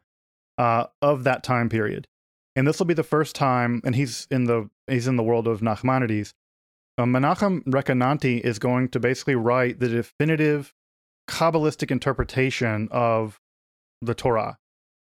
uh, 0.57 0.85
of 1.01 1.23
that 1.23 1.43
time 1.43 1.69
period. 1.69 2.07
And 2.55 2.67
this 2.67 2.79
will 2.79 2.85
be 2.85 2.93
the 2.93 3.03
first 3.03 3.35
time, 3.35 3.81
and 3.85 3.95
he's 3.95 4.27
in 4.29 4.43
the 4.43 4.69
he's 4.87 5.07
in 5.07 5.15
the 5.15 5.23
world 5.23 5.47
of 5.47 5.61
Nachmanides. 5.61 6.33
Uh, 6.97 7.05
Menachem 7.05 7.63
Rekanati 7.63 8.41
is 8.41 8.59
going 8.59 8.89
to 8.89 8.99
basically 8.99 9.35
write 9.35 9.79
the 9.79 9.87
definitive 9.87 10.73
Kabbalistic 11.29 11.91
interpretation 11.91 12.89
of 12.91 13.39
the 14.01 14.13
Torah. 14.13 14.57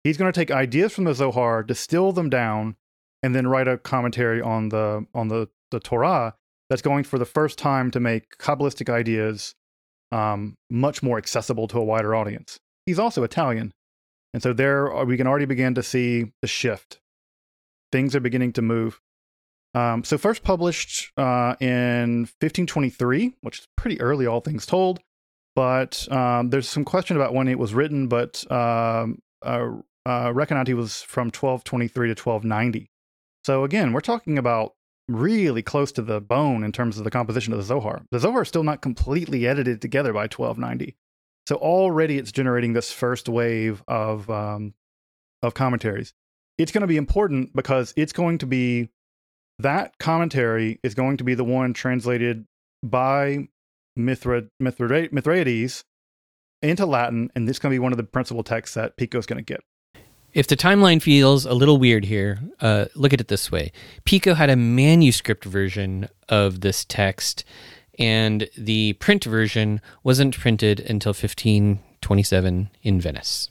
He's 0.05 0.17
going 0.17 0.33
to 0.33 0.39
take 0.39 0.51
ideas 0.51 0.93
from 0.93 1.05
the 1.05 1.15
Zohar, 1.15 1.63
distill 1.63 2.13
them 2.13 2.29
down, 2.29 2.77
and 3.23 3.35
then 3.35 3.47
write 3.47 3.69
a 3.69 3.79
commentary 3.79 4.41
on 4.41 4.71
the 4.71 5.07
on 5.15 5.29
the, 5.29 5.49
the 5.71 5.81
Torah 5.81 6.35
that's 6.69 6.83
going 6.83 7.05
for 7.05 7.19
the 7.19 7.25
first 7.25 7.59
time 7.59 7.91
to 7.93 8.01
make 8.01 8.37
Kabbalistic 8.39 8.93
ideas 8.93 9.55
um, 10.11 10.57
much 10.71 11.03
more 11.03 11.19
accessible 11.19 11.69
to 11.69 11.79
a 11.79 11.85
wider 11.85 12.15
audience. 12.15 12.59
He's 12.87 12.99
also 12.99 13.23
Italian. 13.23 13.73
And 14.35 14.43
so 14.43 14.53
there 14.53 14.95
uh, 14.95 15.05
we 15.05 15.17
can 15.17 15.27
already 15.27 15.45
begin 15.45 15.75
to 15.75 15.83
see 15.83 16.33
the 16.41 16.49
shift. 16.49 17.01
Things 17.93 18.17
are 18.17 18.21
beginning 18.21 18.53
to 18.55 18.63
move. 18.63 19.01
Um, 19.75 20.05
so 20.05 20.19
first 20.19 20.43
published 20.43 21.13
uh, 21.17 21.57
in 21.61 22.23
1523, 22.41 23.35
which 23.41 23.61
is 23.61 23.69
pretty 23.77 24.01
early, 24.01 24.27
all 24.27 24.41
things 24.41 24.67
told. 24.67 25.01
But 25.55 26.11
um, 26.11 26.51
there's 26.51 26.69
some 26.69 26.85
question 26.85 27.17
about 27.17 27.35
when 27.35 27.49
it 27.49 27.59
was 27.59 27.75
written. 27.75 28.09
But 28.09 28.51
um, 28.51 29.21
uh, 29.43 29.69
uh, 30.07 30.29
Recanati 30.29 30.75
was 30.75 31.03
from 31.03 31.27
1223 31.27 32.09
to 32.09 32.11
1290. 32.11 32.91
So 33.45 33.65
again, 33.65 33.93
we're 33.93 34.01
talking 34.01 34.39
about 34.39 34.75
really 35.09 35.63
close 35.63 35.93
to 35.93 36.03
the 36.03 36.21
bone 36.21 36.65
in 36.65 36.73
terms 36.73 36.99
of 36.99 37.05
the 37.05 37.11
composition 37.11 37.53
of 37.53 37.59
the 37.59 37.65
Zohar. 37.65 38.03
The 38.11 38.21
Zohar 38.21 38.43
is 38.43 38.49
still 38.49 38.65
not 38.65 38.83
completely 38.83 39.47
edited 39.47 39.81
together 39.81 40.13
by 40.13 40.23
1290. 40.23 40.97
So 41.49 41.57
already 41.57 42.19
it's 42.19 42.33
generating 42.33 42.73
this 42.73 42.93
first 42.93 43.29
wave 43.29 43.83
of 43.89 44.31
um, 44.31 44.75
of 45.43 45.55
commentaries. 45.55 46.15
It's 46.57 46.71
going 46.71 46.83
to 46.83 46.87
be 46.87 46.97
important 46.97 47.55
because 47.55 47.93
it's 47.97 48.13
going 48.13 48.39
to 48.39 48.47
be 48.47 48.91
that 49.59 49.99
commentary 49.99 50.79
is 50.83 50.95
going 50.95 51.17
to 51.17 51.25
be 51.25 51.35
the 51.35 51.45
one 51.45 51.73
translated 51.73 52.47
by 52.83 53.49
Mithra, 53.97 54.45
Mithra, 54.61 55.09
Mithridates 55.11 55.85
into 56.63 56.87
Latin, 56.87 57.31
and 57.35 57.49
this 57.49 57.57
is 57.57 57.59
going 57.59 57.71
to 57.73 57.75
be 57.75 57.81
one 57.81 57.93
of 57.93 57.97
the 57.97 58.05
principal 58.05 58.45
texts 58.45 58.75
that 58.75 58.97
Pico 58.97 59.19
is 59.19 59.27
going 59.27 59.39
to 59.39 59.45
get. 59.45 59.61
If 60.35 60.47
the 60.47 60.57
timeline 60.57 61.03
feels 61.03 61.45
a 61.45 61.53
little 61.53 61.77
weird 61.77 62.07
here, 62.07 62.39
uh, 62.61 62.87
look 62.95 63.13
at 63.13 63.21
it 63.21 63.29
this 63.29 63.53
way 63.53 63.71
Pico 64.05 64.35
had 64.35 64.49
a 64.49 64.57
manuscript 64.57 65.45
version 65.45 66.09
of 66.29 66.63
this 66.63 66.85
text, 66.87 67.45
and 67.99 68.49
the 68.57 68.95
print 68.95 69.25
version 69.25 69.81
wasn't 70.03 70.39
printed 70.39 70.81
until 70.81 71.11
1527 71.11 72.71
in 72.83 73.01
Venice. 73.01 73.51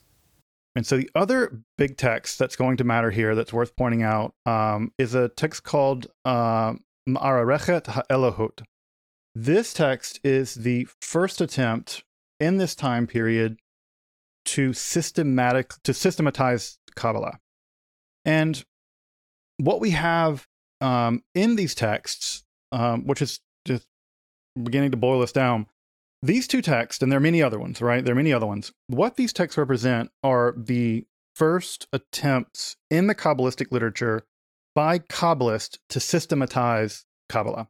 And 0.75 0.87
so 0.87 0.97
the 0.97 1.09
other 1.13 1.61
big 1.77 1.97
text 1.97 2.39
that's 2.39 2.55
going 2.55 2.77
to 2.77 2.83
matter 2.83 3.11
here 3.11 3.35
that's 3.35 3.53
worth 3.53 3.75
pointing 3.75 4.03
out 4.03 4.33
um, 4.45 4.91
is 4.97 5.13
a 5.13 5.29
text 5.29 5.63
called 5.63 6.07
uh, 6.25 6.73
Ha'elohut. 7.07 8.63
This 9.35 9.73
text 9.73 10.19
is 10.23 10.55
the 10.55 10.87
first 11.01 11.41
attempt 11.41 12.03
in 12.39 12.57
this 12.57 12.73
time 12.73 13.05
period 13.05 13.57
to 14.45 14.73
systematic 14.73 15.73
to 15.83 15.93
systematize 15.93 16.77
Kabbalah. 16.95 17.39
And 18.25 18.63
what 19.57 19.79
we 19.79 19.91
have 19.91 20.47
um, 20.79 21.23
in 21.35 21.55
these 21.55 21.75
texts, 21.75 22.43
um, 22.71 23.05
which 23.05 23.21
is 23.21 23.39
just 23.65 23.85
beginning 24.61 24.91
to 24.91 24.97
boil 24.97 25.21
us 25.21 25.31
down, 25.31 25.67
these 26.23 26.47
two 26.47 26.61
texts, 26.61 27.01
and 27.01 27.11
there 27.11 27.17
are 27.17 27.21
many 27.21 27.41
other 27.41 27.59
ones, 27.59 27.81
right? 27.81 28.03
There 28.03 28.13
are 28.13 28.15
many 28.15 28.33
other 28.33 28.45
ones. 28.45 28.71
What 28.87 29.15
these 29.15 29.33
texts 29.33 29.57
represent 29.57 30.11
are 30.23 30.53
the 30.55 31.05
first 31.35 31.87
attempts 31.91 32.75
in 32.89 33.07
the 33.07 33.15
Kabbalistic 33.15 33.71
literature 33.71 34.23
by 34.75 34.99
Kabbalists 34.99 35.79
to 35.89 35.99
systematize 35.99 37.05
Kabbalah. 37.27 37.69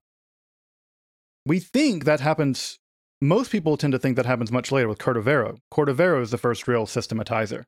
We 1.45 1.59
think 1.59 2.05
that 2.05 2.19
happens, 2.19 2.79
most 3.21 3.51
people 3.51 3.77
tend 3.77 3.93
to 3.93 3.99
think 3.99 4.15
that 4.15 4.25
happens 4.25 4.51
much 4.51 4.71
later 4.71 4.87
with 4.87 4.97
Cordovero. 4.97 5.59
Cordovero 5.71 6.21
is 6.21 6.31
the 6.31 6.37
first 6.37 6.67
real 6.67 6.85
systematizer. 6.85 7.63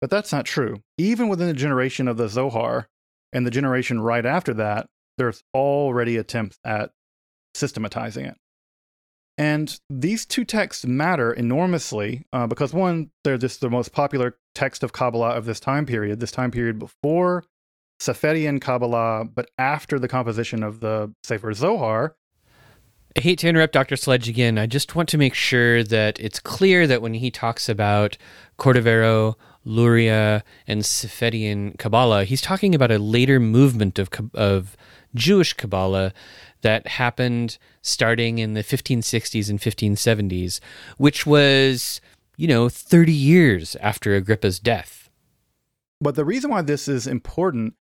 But 0.00 0.10
that's 0.10 0.32
not 0.32 0.44
true. 0.44 0.82
Even 0.98 1.28
within 1.28 1.48
the 1.48 1.54
generation 1.54 2.08
of 2.08 2.16
the 2.16 2.28
Zohar 2.28 2.88
and 3.32 3.46
the 3.46 3.50
generation 3.50 4.00
right 4.00 4.24
after 4.24 4.54
that, 4.54 4.86
there's 5.18 5.42
already 5.54 6.16
attempts 6.16 6.58
at 6.64 6.90
systematizing 7.54 8.26
it. 8.26 8.36
And 9.38 9.78
these 9.90 10.24
two 10.24 10.44
texts 10.44 10.86
matter 10.86 11.32
enormously 11.32 12.24
uh, 12.32 12.46
because, 12.46 12.72
one, 12.72 13.10
they're 13.22 13.36
just 13.36 13.60
the 13.60 13.68
most 13.68 13.92
popular 13.92 14.38
text 14.54 14.82
of 14.82 14.92
Kabbalah 14.92 15.36
of 15.36 15.44
this 15.44 15.60
time 15.60 15.84
period, 15.84 16.20
this 16.20 16.30
time 16.30 16.50
period 16.50 16.78
before 16.78 17.44
Safedian 18.00 18.60
Kabbalah, 18.60 19.24
but 19.24 19.50
after 19.58 19.98
the 19.98 20.08
composition 20.08 20.62
of 20.62 20.80
the 20.80 21.12
Sefer 21.22 21.52
Zohar. 21.52 22.14
I 23.16 23.20
hate 23.20 23.38
to 23.38 23.48
interrupt 23.48 23.72
Dr. 23.72 23.96
Sledge 23.96 24.28
again. 24.28 24.58
I 24.58 24.66
just 24.66 24.94
want 24.94 25.08
to 25.08 25.16
make 25.16 25.32
sure 25.32 25.82
that 25.82 26.20
it's 26.20 26.38
clear 26.38 26.86
that 26.86 27.00
when 27.00 27.14
he 27.14 27.30
talks 27.30 27.66
about 27.66 28.18
Cordovero, 28.58 29.36
Luria, 29.64 30.44
and 30.66 30.82
Safedian 30.82 31.78
Kabbalah, 31.78 32.24
he's 32.24 32.42
talking 32.42 32.74
about 32.74 32.90
a 32.90 32.98
later 32.98 33.40
movement 33.40 33.98
of, 33.98 34.10
of 34.34 34.76
Jewish 35.14 35.54
Kabbalah 35.54 36.12
that 36.60 36.86
happened 36.86 37.56
starting 37.80 38.36
in 38.36 38.52
the 38.52 38.62
1560s 38.62 39.48
and 39.48 39.60
1570s, 39.60 40.60
which 40.98 41.24
was, 41.24 42.02
you 42.36 42.46
know, 42.46 42.68
30 42.68 43.14
years 43.14 43.76
after 43.76 44.14
Agrippa's 44.14 44.58
death. 44.58 45.08
But 46.02 46.16
the 46.16 46.24
reason 46.26 46.50
why 46.50 46.60
this 46.60 46.86
is 46.86 47.06
important 47.06 47.76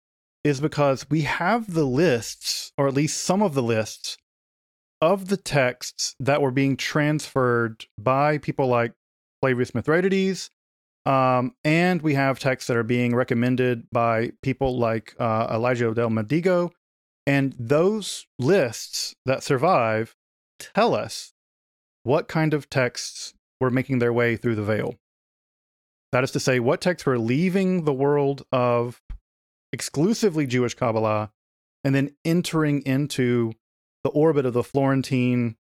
is 0.43 0.59
because 0.59 1.09
we 1.09 1.21
have 1.21 1.73
the 1.73 1.85
lists, 1.85 2.73
or 2.77 2.89
at 2.89 2.93
least 2.93 3.23
some 3.23 3.41
of 3.41 3.53
the 3.53 3.63
lists, 3.63 4.17
of 5.01 5.27
the 5.27 5.37
texts 5.37 6.15
that 6.19 6.41
were 6.41 6.51
being 6.51 6.77
transferred 6.77 7.85
by 7.97 8.37
people 8.37 8.67
like 8.67 8.93
Flavius 9.41 9.73
Mithridates, 9.73 10.49
um, 11.05 11.55
and 11.63 12.01
we 12.01 12.13
have 12.13 12.39
texts 12.39 12.67
that 12.67 12.77
are 12.77 12.83
being 12.83 13.15
recommended 13.15 13.89
by 13.91 14.31
people 14.43 14.77
like 14.77 15.15
uh, 15.19 15.47
Elijah 15.51 15.91
Delmedigo 15.91 16.71
and 17.25 17.55
those 17.57 18.27
lists 18.39 19.15
that 19.25 19.43
survive 19.43 20.15
tell 20.59 20.93
us 20.93 21.33
what 22.03 22.27
kind 22.27 22.53
of 22.53 22.69
texts 22.69 23.33
were 23.59 23.69
making 23.69 23.99
their 23.99 24.13
way 24.13 24.35
through 24.35 24.55
the 24.55 24.63
veil. 24.63 24.95
That 26.11 26.23
is 26.23 26.31
to 26.31 26.39
say, 26.39 26.59
what 26.59 26.81
texts 26.81 27.05
were 27.05 27.19
leaving 27.19 27.85
the 27.85 27.93
world 27.93 28.43
of 28.51 29.01
exclusively 29.71 30.45
Jewish 30.45 30.73
Kabbalah 30.73 31.31
and 31.83 31.95
then 31.95 32.15
entering 32.25 32.81
into 32.81 33.53
the 34.03 34.09
orbit 34.09 34.45
of 34.45 34.53
the 34.53 34.63
Florentine 34.63 35.55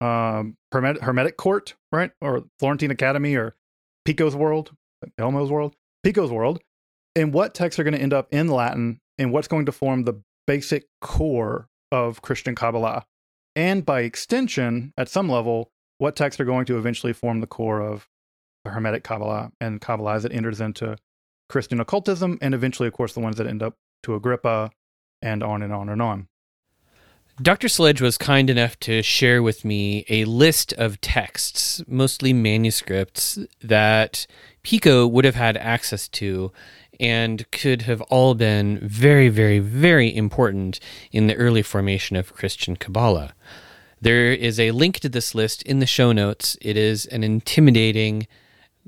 um, 0.00 0.56
Hermetic, 0.72 1.02
Hermetic 1.02 1.36
court, 1.36 1.74
right? 1.90 2.10
Or 2.20 2.44
Florentine 2.58 2.90
Academy 2.90 3.34
or 3.34 3.54
Pico's 4.06 4.36
world, 4.36 4.72
Elmo's 5.18 5.50
world, 5.50 5.74
Pico's 6.04 6.30
world. 6.30 6.60
And 7.16 7.32
what 7.32 7.54
texts 7.54 7.78
are 7.78 7.84
going 7.84 7.94
to 7.94 8.00
end 8.00 8.12
up 8.12 8.28
in 8.30 8.48
Latin 8.48 9.00
and 9.18 9.32
what's 9.32 9.48
going 9.48 9.66
to 9.66 9.72
form 9.72 10.04
the 10.04 10.22
basic 10.46 10.86
core 11.00 11.68
of 11.90 12.22
Christian 12.22 12.54
Kabbalah? 12.54 13.06
And 13.56 13.84
by 13.84 14.02
extension, 14.02 14.92
at 14.96 15.08
some 15.08 15.28
level, 15.28 15.72
what 15.98 16.14
texts 16.14 16.38
are 16.38 16.44
going 16.44 16.64
to 16.66 16.78
eventually 16.78 17.12
form 17.12 17.40
the 17.40 17.46
core 17.46 17.80
of 17.80 18.06
the 18.64 18.70
Hermetic 18.70 19.02
Kabbalah 19.02 19.50
and 19.60 19.80
Kabbalah 19.80 20.14
as 20.14 20.24
it 20.24 20.32
enters 20.32 20.60
into 20.60 20.96
Christian 21.48 21.80
occultism, 21.80 22.38
and 22.40 22.54
eventually, 22.54 22.86
of 22.86 22.92
course, 22.92 23.14
the 23.14 23.20
ones 23.20 23.36
that 23.36 23.46
end 23.46 23.62
up 23.62 23.74
to 24.04 24.14
Agrippa 24.14 24.70
and 25.22 25.42
on 25.42 25.62
and 25.62 25.72
on 25.72 25.88
and 25.88 26.00
on. 26.00 26.28
Dr. 27.40 27.68
Sledge 27.68 28.00
was 28.00 28.18
kind 28.18 28.50
enough 28.50 28.80
to 28.80 29.00
share 29.00 29.44
with 29.44 29.64
me 29.64 30.04
a 30.08 30.24
list 30.24 30.72
of 30.72 31.00
texts, 31.00 31.80
mostly 31.86 32.32
manuscripts, 32.32 33.38
that 33.62 34.26
Pico 34.64 35.06
would 35.06 35.24
have 35.24 35.36
had 35.36 35.56
access 35.56 36.08
to 36.08 36.50
and 36.98 37.48
could 37.52 37.82
have 37.82 38.00
all 38.02 38.34
been 38.34 38.80
very, 38.82 39.28
very, 39.28 39.60
very 39.60 40.14
important 40.14 40.80
in 41.12 41.28
the 41.28 41.36
early 41.36 41.62
formation 41.62 42.16
of 42.16 42.34
Christian 42.34 42.74
Kabbalah. 42.74 43.34
There 44.00 44.32
is 44.32 44.58
a 44.58 44.72
link 44.72 44.98
to 45.00 45.08
this 45.08 45.32
list 45.32 45.62
in 45.62 45.78
the 45.78 45.86
show 45.86 46.10
notes. 46.10 46.56
It 46.60 46.76
is 46.76 47.06
an 47.06 47.22
intimidating 47.22 48.26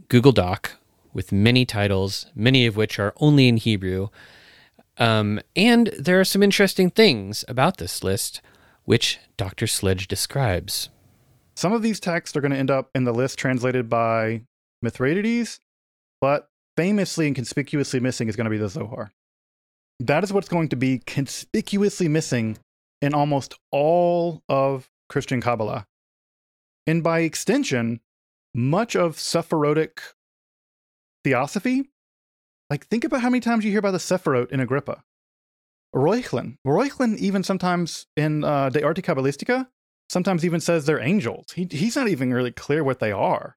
Google 0.09 0.33
Doc 0.33 0.73
with 1.13 1.31
many 1.31 1.65
titles, 1.65 2.27
many 2.35 2.67
of 2.67 2.77
which 2.77 2.99
are 2.99 3.15
only 3.19 3.47
in 3.47 3.59
Hebrew. 3.59 4.09
Um, 5.01 5.41
and 5.57 5.89
there 5.99 6.21
are 6.21 6.25
some 6.25 6.43
interesting 6.43 6.91
things 6.91 7.45
about 7.49 7.79
this 7.79 8.05
list, 8.05 8.43
which 8.85 9.19
Dr. 9.37 9.67
Sledge 9.67 10.07
describes. 10.07 10.91
Some 11.57 11.73
of 11.73 11.83
these 11.83 11.99
texts 11.99 12.37
are 12.37 12.41
going 12.41 12.53
to 12.53 12.59
end 12.59 12.71
up 12.71 12.91
in 12.95 13.05
the 13.05 13.13
list 13.13 13.39
translated 13.39 13.89
by 13.89 14.43
Mithridates, 14.83 15.59
but 16.21 16.51
famously 16.77 17.27
and 17.27 17.35
conspicuously 17.35 17.99
missing 17.99 18.29
is 18.29 18.37
going 18.37 18.45
to 18.45 18.51
be 18.51 18.59
the 18.59 18.69
Zohar. 18.69 19.13
That 19.99 20.23
is 20.23 20.33
what's 20.33 20.49
going 20.49 20.69
to 20.69 20.77
be 20.77 21.01
conspicuously 21.07 22.09
missing 22.09 22.59
in 23.03 23.15
almost 23.15 23.59
all 23.71 24.43
of 24.49 24.91
Christian 25.09 25.41
Kabbalah. 25.41 25.87
And 26.87 27.03
by 27.03 27.21
extension, 27.21 28.01
much 28.55 28.97
of 28.97 29.17
Sephirotic 29.17 30.01
theosophy. 31.25 31.91
Like, 32.71 32.87
think 32.87 33.05
about 33.05 33.21
how 33.21 33.29
many 33.31 33.41
times 33.41 33.65
you 33.65 33.71
hear 33.71 33.81
about 33.81 33.91
the 33.91 33.99
Sephiroth 33.99 34.51
in 34.51 34.61
Agrippa. 34.61 35.03
Reuchlin. 35.95 36.57
Reuchlin 36.65 37.17
even 37.19 37.43
sometimes 37.43 38.07
in 38.17 38.45
uh, 38.45 38.71
De 38.71 38.83
Arte 38.83 39.03
Kabbalistica, 39.03 39.67
sometimes 40.09 40.45
even 40.45 40.61
says 40.61 40.87
they're 40.87 41.01
angels. 41.01 41.47
He, 41.55 41.67
he's 41.71 41.97
not 41.97 42.09
even 42.09 42.33
really 42.33 42.53
clear 42.53 42.85
what 42.85 43.01
they 43.01 43.11
are. 43.11 43.57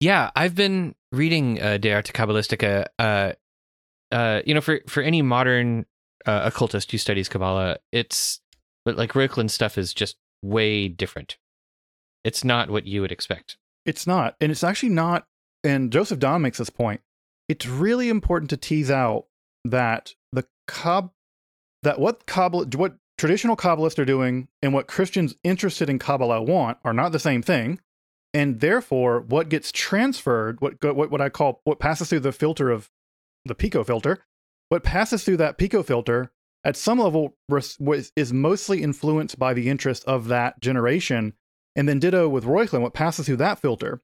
Yeah, 0.00 0.30
I've 0.34 0.54
been 0.54 0.94
reading 1.12 1.60
uh, 1.62 1.76
De 1.76 1.92
Arte 1.92 2.12
Kabbalistica. 2.12 2.86
Uh, 2.98 3.32
uh, 4.10 4.40
you 4.46 4.54
know, 4.54 4.62
for, 4.62 4.80
for 4.88 5.02
any 5.02 5.20
modern 5.20 5.84
uh, 6.24 6.42
occultist 6.44 6.90
who 6.90 6.98
studies 6.98 7.28
Kabbalah, 7.28 7.76
it's 7.92 8.40
but 8.86 8.96
like 8.96 9.12
Reuchlin's 9.12 9.52
stuff 9.52 9.76
is 9.76 9.92
just 9.92 10.16
way 10.42 10.88
different. 10.88 11.36
It's 12.24 12.44
not 12.44 12.70
what 12.70 12.86
you 12.86 13.00
would 13.02 13.12
expect. 13.12 13.58
It's 13.84 14.06
not. 14.06 14.36
And 14.40 14.50
it's 14.50 14.64
actually 14.64 14.90
not. 14.90 15.26
And 15.64 15.92
Joseph 15.92 16.18
Dan 16.18 16.42
makes 16.42 16.58
this 16.58 16.70
point. 16.70 17.00
It's 17.48 17.66
really 17.66 18.08
important 18.08 18.50
to 18.50 18.56
tease 18.56 18.90
out 18.90 19.26
that 19.64 20.14
the 20.32 20.46
Kab, 20.66 21.10
that 21.82 21.98
what 21.98 22.26
Kabbalah, 22.26 22.66
what 22.76 22.96
traditional 23.18 23.56
Kabbalists 23.56 23.98
are 23.98 24.04
doing 24.04 24.48
and 24.62 24.72
what 24.72 24.88
Christians 24.88 25.34
interested 25.44 25.88
in 25.88 25.98
Kabbalah 25.98 26.42
want 26.42 26.78
are 26.84 26.92
not 26.92 27.12
the 27.12 27.18
same 27.18 27.42
thing. 27.42 27.80
And 28.34 28.60
therefore, 28.60 29.20
what 29.20 29.48
gets 29.48 29.72
transferred, 29.72 30.60
what, 30.60 30.74
what, 30.82 31.10
what 31.10 31.20
I 31.20 31.30
call, 31.30 31.62
what 31.64 31.78
passes 31.78 32.10
through 32.10 32.20
the 32.20 32.32
filter 32.32 32.70
of 32.70 32.90
the 33.46 33.54
Pico 33.54 33.82
filter, 33.82 34.24
what 34.68 34.82
passes 34.82 35.24
through 35.24 35.38
that 35.38 35.56
Pico 35.56 35.82
filter 35.82 36.30
at 36.64 36.76
some 36.76 36.98
level 36.98 37.36
is 38.16 38.32
mostly 38.32 38.82
influenced 38.82 39.38
by 39.38 39.54
the 39.54 39.70
interest 39.70 40.04
of 40.04 40.28
that 40.28 40.60
generation. 40.60 41.32
And 41.76 41.88
then 41.88 42.00
ditto 42.00 42.28
with 42.28 42.44
Reuchlin, 42.44 42.80
what 42.82 42.92
passes 42.92 43.26
through 43.26 43.36
that 43.36 43.60
filter. 43.60 44.02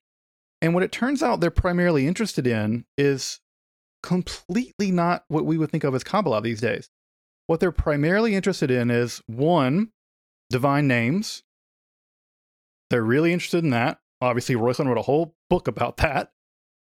And 0.62 0.74
what 0.74 0.84
it 0.84 0.92
turns 0.92 1.24
out 1.24 1.40
they're 1.40 1.50
primarily 1.50 2.06
interested 2.06 2.46
in 2.46 2.84
is 2.96 3.40
completely 4.02 4.92
not 4.92 5.24
what 5.26 5.44
we 5.44 5.58
would 5.58 5.70
think 5.72 5.82
of 5.82 5.94
as 5.94 6.04
Kabbalah 6.04 6.40
these 6.40 6.60
days. 6.60 6.88
What 7.48 7.58
they're 7.58 7.72
primarily 7.72 8.36
interested 8.36 8.70
in 8.70 8.88
is 8.88 9.20
one, 9.26 9.90
divine 10.50 10.86
names. 10.86 11.42
They're 12.90 13.02
really 13.02 13.32
interested 13.32 13.64
in 13.64 13.70
that. 13.70 13.98
Obviously, 14.20 14.54
Reuchlin 14.54 14.86
wrote 14.86 14.98
a 14.98 15.02
whole 15.02 15.34
book 15.50 15.66
about 15.66 15.96
that. 15.96 16.30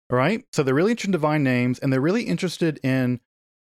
Right? 0.09 0.45
So 0.53 0.63
they're 0.63 0.73
really 0.73 0.91
interested 0.91 1.09
in 1.09 1.13
divine 1.13 1.43
names 1.43 1.79
and 1.79 1.91
they're 1.91 1.99
really 1.99 2.23
interested 2.23 2.79
in 2.81 3.19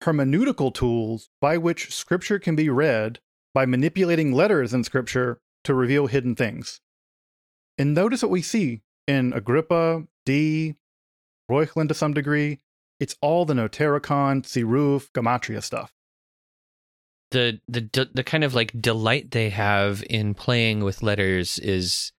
hermeneutical 0.03 0.75
tools 0.75 1.31
by 1.41 1.59
which 1.59 1.95
scripture 1.95 2.41
can 2.41 2.57
be 2.57 2.69
read 2.69 3.21
by 3.55 3.67
manipulating 3.67 4.33
letters 4.33 4.75
in 4.75 4.83
scripture 4.83 5.41
to 5.63 5.75
reveal 5.75 6.09
hidden 6.09 6.35
things. 6.35 6.81
And 7.79 7.95
notice 7.95 8.23
what 8.23 8.33
we 8.33 8.43
see 8.43 8.83
in 9.07 9.33
Agrippa, 9.33 10.05
D, 10.25 10.77
Reuchlin 11.51 11.89
to 11.89 11.95
some 11.95 12.15
degree. 12.15 12.59
It's 13.01 13.17
all 13.21 13.45
the 13.45 13.55
Notaricon, 13.55 14.43
Siruf, 14.43 15.11
Gematria 15.13 15.63
stuff. 15.63 15.93
The 17.31 17.61
the 17.67 18.11
the 18.13 18.23
kind 18.23 18.45
of 18.45 18.55
like 18.55 18.79
delight 18.79 19.31
they 19.31 19.51
have 19.51 20.05
in 20.09 20.35
playing 20.35 20.85
with 20.85 21.03
letters 21.03 21.59
is 21.59 22.13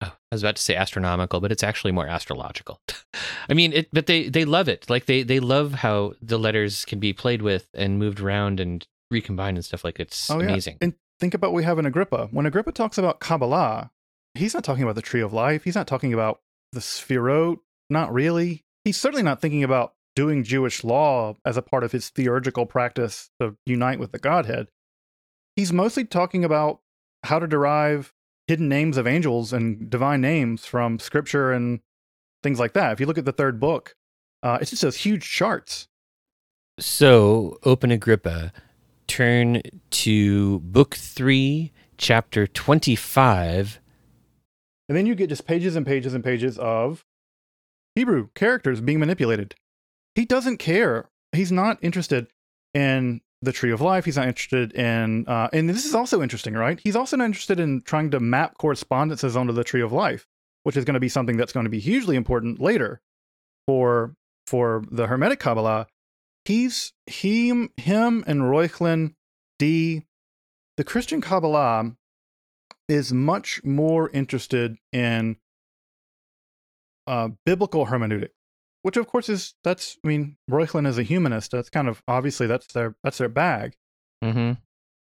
oh, 0.00 0.06
I 0.06 0.34
was 0.34 0.42
about 0.42 0.56
to 0.56 0.62
say 0.62 0.76
astronomical, 0.76 1.40
but 1.40 1.50
it's 1.50 1.64
actually 1.64 1.92
more 1.92 2.06
astrological. 2.06 2.80
I 3.50 3.54
mean, 3.54 3.72
it, 3.72 3.88
but 3.92 4.06
they 4.06 4.28
they 4.28 4.44
love 4.44 4.68
it. 4.68 4.88
Like 4.88 5.06
they 5.06 5.24
they 5.24 5.40
love 5.40 5.74
how 5.74 6.14
the 6.22 6.38
letters 6.38 6.84
can 6.84 7.00
be 7.00 7.12
played 7.12 7.42
with 7.42 7.66
and 7.74 7.98
moved 7.98 8.20
around 8.20 8.60
and 8.60 8.86
recombined 9.10 9.56
and 9.56 9.64
stuff. 9.64 9.84
Like 9.84 9.98
it's 9.98 10.30
oh, 10.30 10.40
amazing. 10.40 10.78
Yeah. 10.80 10.86
And 10.86 10.94
think 11.18 11.34
about 11.34 11.52
what 11.52 11.56
we 11.56 11.64
have 11.64 11.78
in 11.78 11.86
Agrippa. 11.86 12.28
When 12.30 12.46
Agrippa 12.46 12.72
talks 12.72 12.98
about 12.98 13.20
Kabbalah, 13.20 13.90
he's 14.36 14.54
not 14.54 14.64
talking 14.64 14.82
about 14.82 14.94
the 14.94 15.02
Tree 15.02 15.20
of 15.20 15.32
Life. 15.32 15.64
He's 15.64 15.74
not 15.74 15.86
talking 15.86 16.12
about 16.12 16.40
the 16.72 16.80
Sphirot. 16.80 17.58
Not 17.90 18.12
really. 18.12 18.64
He's 18.84 18.96
certainly 18.96 19.22
not 19.22 19.40
thinking 19.40 19.64
about 19.64 19.94
doing 20.14 20.44
Jewish 20.44 20.82
law 20.82 21.34
as 21.44 21.56
a 21.56 21.62
part 21.62 21.84
of 21.84 21.92
his 21.92 22.10
theurgical 22.10 22.66
practice 22.66 23.30
to 23.40 23.56
unite 23.66 23.98
with 23.98 24.12
the 24.12 24.18
Godhead. 24.18 24.68
He's 25.54 25.72
mostly 25.72 26.04
talking 26.04 26.44
about 26.44 26.80
how 27.24 27.38
to 27.38 27.46
derive 27.46 28.12
hidden 28.46 28.68
names 28.68 28.96
of 28.96 29.06
angels 29.06 29.52
and 29.52 29.90
divine 29.90 30.20
names 30.20 30.64
from 30.64 30.98
scripture 30.98 31.52
and 31.52 31.80
things 32.42 32.58
like 32.58 32.72
that. 32.74 32.92
If 32.92 33.00
you 33.00 33.06
look 33.06 33.18
at 33.18 33.24
the 33.24 33.32
third 33.32 33.60
book, 33.60 33.94
uh, 34.42 34.58
it's 34.60 34.70
just 34.70 34.82
those 34.82 34.96
huge 34.96 35.28
charts. 35.28 35.88
So, 36.78 37.58
open 37.64 37.90
Agrippa, 37.90 38.52
turn 39.06 39.62
to 39.90 40.60
book 40.60 40.94
three, 40.94 41.72
chapter 41.96 42.46
25. 42.46 43.80
And 44.88 44.96
then 44.96 45.06
you 45.06 45.14
get 45.14 45.28
just 45.28 45.46
pages 45.46 45.76
and 45.76 45.84
pages 45.84 46.14
and 46.14 46.22
pages 46.22 46.58
of 46.58 47.04
Hebrew 47.94 48.28
characters 48.34 48.80
being 48.80 49.00
manipulated. 49.00 49.54
He 50.14 50.24
doesn't 50.24 50.58
care. 50.58 51.08
He's 51.32 51.50
not 51.50 51.78
interested 51.82 52.28
in 52.74 53.20
the 53.42 53.52
tree 53.52 53.72
of 53.72 53.80
life. 53.80 54.04
He's 54.04 54.16
not 54.16 54.28
interested 54.28 54.72
in, 54.72 55.26
uh, 55.26 55.48
and 55.52 55.68
this 55.68 55.84
is 55.84 55.94
also 55.94 56.22
interesting, 56.22 56.54
right? 56.54 56.80
He's 56.82 56.96
also 56.96 57.16
not 57.16 57.24
interested 57.24 57.60
in 57.60 57.82
trying 57.82 58.10
to 58.10 58.20
map 58.20 58.58
correspondences 58.58 59.36
onto 59.36 59.52
the 59.52 59.64
tree 59.64 59.82
of 59.82 59.92
life, 59.92 60.26
which 60.62 60.76
is 60.76 60.84
going 60.84 60.94
to 60.94 61.00
be 61.00 61.08
something 61.08 61.36
that's 61.36 61.52
going 61.52 61.64
to 61.64 61.70
be 61.70 61.80
hugely 61.80 62.16
important 62.16 62.60
later 62.60 63.00
for 63.66 64.14
for 64.46 64.84
the 64.90 65.08
Hermetic 65.08 65.40
Kabbalah. 65.40 65.86
He's 66.44 66.92
him, 67.06 67.70
him, 67.76 68.22
and 68.26 68.42
Reuchlin, 68.42 69.14
D. 69.58 70.04
The 70.76 70.84
Christian 70.84 71.20
Kabbalah 71.20 71.96
is 72.88 73.12
much 73.12 73.62
more 73.64 74.10
interested 74.10 74.76
in 74.92 75.36
uh, 77.06 77.28
biblical 77.44 77.86
hermeneutic 77.86 78.30
which 78.86 78.96
of 78.96 79.08
course 79.08 79.28
is 79.28 79.54
that's 79.64 79.98
I 80.04 80.06
mean 80.06 80.36
Reuchlin 80.48 80.86
is 80.86 80.96
a 80.96 81.02
humanist. 81.02 81.50
That's 81.50 81.68
kind 81.68 81.88
of 81.88 82.04
obviously 82.06 82.46
that's 82.46 82.72
their 82.72 82.94
that's 83.02 83.18
their 83.18 83.28
bag. 83.28 83.74
Mm-hmm. 84.22 84.52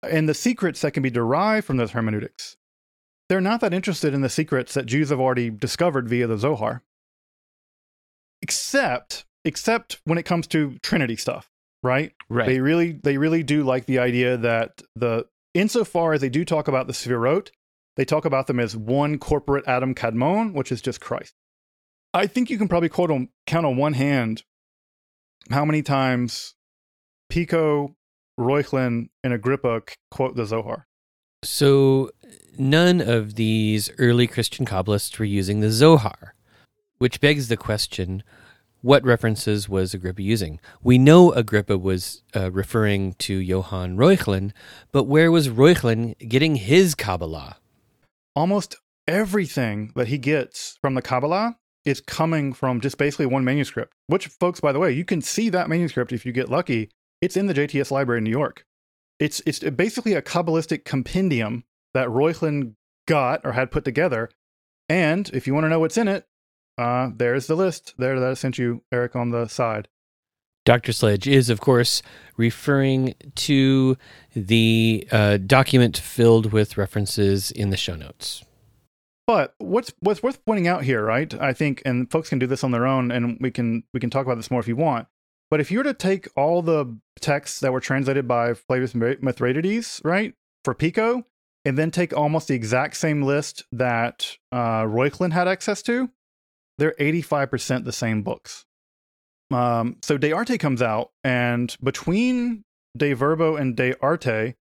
And 0.10 0.30
the 0.30 0.34
secrets 0.34 0.80
that 0.82 0.92
can 0.92 1.04
be 1.04 1.10
derived 1.10 1.68
from 1.68 1.76
those 1.76 1.92
hermeneutics, 1.92 2.56
they're 3.28 3.42
not 3.42 3.60
that 3.60 3.74
interested 3.74 4.14
in 4.14 4.22
the 4.22 4.30
secrets 4.30 4.74
that 4.76 4.86
Jews 4.86 5.10
have 5.10 5.20
already 5.20 5.50
discovered 5.50 6.08
via 6.08 6.28
the 6.28 6.38
Zohar. 6.38 6.82
Except 8.42 9.26
except 9.44 10.00
when 10.06 10.18
it 10.18 10.24
comes 10.24 10.48
to 10.48 10.78
Trinity 10.82 11.18
stuff, 11.18 11.50
right? 11.84 12.14
Right. 12.30 12.46
They 12.46 12.62
really 12.62 12.94
they 13.04 13.18
really 13.18 13.44
do 13.44 13.64
like 13.64 13.86
the 13.86 14.00
idea 14.00 14.38
that 14.38 14.82
the 14.96 15.26
insofar 15.54 16.14
as 16.14 16.22
they 16.22 16.30
do 16.30 16.46
talk 16.46 16.70
about 16.70 16.88
the 16.88 16.94
Sefirot, 16.94 17.50
they 17.96 18.06
talk 18.06 18.26
about 18.26 18.48
them 18.48 18.60
as 18.60 18.76
one 18.76 19.20
corporate 19.20 19.66
Adam 19.68 19.94
Kadmon, 19.94 20.54
which 20.54 20.72
is 20.72 20.82
just 20.82 21.02
Christ. 21.02 21.34
I 22.14 22.28
think 22.28 22.50
you 22.50 22.58
can 22.58 22.68
probably 22.68 22.90
on, 22.90 23.30
count 23.48 23.66
on 23.66 23.78
one 23.78 23.94
hand 23.94 24.44
how 25.50 25.66
many 25.66 25.82
times 25.82 26.56
Pico, 27.30 27.96
Reuchlin, 28.40 29.10
and 29.24 29.34
Agrippa 29.34 29.82
quote 30.12 30.36
the 30.36 30.46
Zohar. 30.46 30.88
So 31.44 32.12
none 32.58 33.02
of 33.02 33.36
these 33.36 33.90
early 33.98 34.28
Christian 34.28 34.66
Kabbalists 34.66 35.18
were 35.18 35.26
using 35.26 35.60
the 35.60 35.72
Zohar, 35.72 36.36
which 37.00 37.20
begs 37.20 37.48
the 37.48 37.58
question 37.58 38.24
what 38.82 39.04
references 39.06 39.70
was 39.70 39.94
Agrippa 39.94 40.22
using? 40.22 40.60
We 40.84 40.98
know 40.98 41.32
Agrippa 41.32 41.78
was 41.78 42.22
uh, 42.36 42.52
referring 42.52 43.14
to 43.14 43.38
Johann 43.38 43.96
Reuchlin, 43.96 44.52
but 44.92 45.06
where 45.06 45.32
was 45.32 45.48
Reuchlin 45.48 46.18
getting 46.28 46.58
his 46.58 46.94
Kabbalah? 46.94 47.58
Almost 48.36 48.78
everything 49.08 49.92
that 49.96 50.08
he 50.08 50.18
gets 50.18 50.78
from 50.82 50.96
the 50.96 51.02
Kabbalah 51.02 51.58
is 51.86 52.02
coming 52.02 52.54
from 52.54 52.82
just 52.82 52.98
basically 52.98 53.26
one 53.26 53.44
manuscript, 53.44 53.94
which, 54.08 54.28
folks, 54.28 54.60
by 54.60 54.72
the 54.72 54.80
way, 54.80 54.92
you 54.92 55.06
can 55.06 55.22
see 55.22 55.50
that 55.50 55.70
manuscript 55.70 56.12
if 56.12 56.26
you 56.26 56.32
get 56.32 56.50
lucky. 56.50 56.90
It's 57.22 57.38
in 57.38 57.48
the 57.48 57.54
JTS 57.54 57.92
library 57.92 58.20
in 58.20 58.24
New 58.24 58.30
York. 58.30 58.66
It's, 59.20 59.42
it's 59.46 59.60
basically 59.60 60.14
a 60.14 60.22
Kabbalistic 60.22 60.86
compendium 60.86 61.64
that 61.94 62.08
Reuchlin 62.08 62.76
got 63.08 63.42
or 63.44 63.52
had 63.54 63.72
put 63.72 63.86
together. 63.86 64.30
And 64.90 65.30
if 65.34 65.46
you 65.46 65.54
want 65.54 65.66
to 65.66 65.70
know 65.70 65.80
what's 65.80 65.98
in 65.98 66.08
it, 66.08 66.26
uh, 66.78 67.10
there's 67.16 67.48
the 67.48 67.56
list 67.56 67.94
there 67.98 68.20
that 68.20 68.30
I 68.30 68.34
sent 68.34 68.58
you, 68.58 68.84
Eric, 68.92 69.16
on 69.16 69.30
the 69.30 69.48
side. 69.48 69.88
Dr. 70.66 70.94
Sledge 70.94 71.28
is, 71.28 71.50
of 71.50 71.60
course, 71.60 72.02
referring 72.38 73.16
to 73.36 73.98
the 74.34 75.08
uh, 75.12 75.38
document 75.38 75.98
filled 75.98 76.52
with 76.52 76.78
references 76.78 77.52
in 77.52 77.70
the 77.70 77.78
show 77.78 77.96
notes. 77.96 78.44
But 79.26 79.56
what's 79.58 79.94
what's 80.00 80.22
worth 80.22 80.44
pointing 80.46 80.68
out 80.68 80.84
here, 80.84 81.04
right? 81.04 81.34
I 81.40 81.54
think, 81.54 81.82
and 81.86 82.12
folks 82.12 82.30
can 82.30 82.40
do 82.40 82.48
this 82.48 82.64
on 82.64 82.72
their 82.72 82.86
own, 82.86 83.10
and 83.12 83.38
we 83.40 83.52
can 83.52 83.84
we 83.94 84.00
can 84.00 84.10
talk 84.10 84.26
about 84.26 84.36
this 84.36 84.52
more 84.52 84.60
if 84.60 84.68
you 84.68 84.76
want. 84.76 85.08
But 85.50 85.60
if 85.60 85.72
you 85.72 85.78
were 85.78 85.84
to 85.86 85.94
take 85.94 86.28
all 86.36 86.62
the 86.62 86.98
texts 87.22 87.60
that 87.60 87.72
were 87.72 87.80
translated 87.80 88.28
by 88.28 88.54
Flavius 88.54 88.94
Mithridates, 88.96 90.02
right, 90.04 90.34
for 90.66 90.74
Pico, 90.74 91.26
and 91.64 91.78
then 91.78 91.92
take 91.92 92.16
almost 92.16 92.48
the 92.48 92.56
exact 92.56 92.98
same 92.98 93.22
list 93.22 93.64
that 93.72 94.38
uh, 94.52 94.84
Reuchlin 94.84 95.32
had 95.32 95.48
access 95.48 95.82
to, 95.84 96.10
they're 96.78 96.96
85% 97.00 97.86
the 97.86 97.92
same 97.92 98.24
books. 98.24 98.66
Um, 99.52 99.98
so 100.02 100.18
De 100.18 100.32
Arte 100.32 100.58
comes 100.58 100.82
out, 100.82 101.12
and 101.24 101.76
between 101.84 102.64
De 102.98 103.14
Verbo 103.14 103.56
and 103.56 103.76
De 103.76 103.96
Arte, 104.02 104.56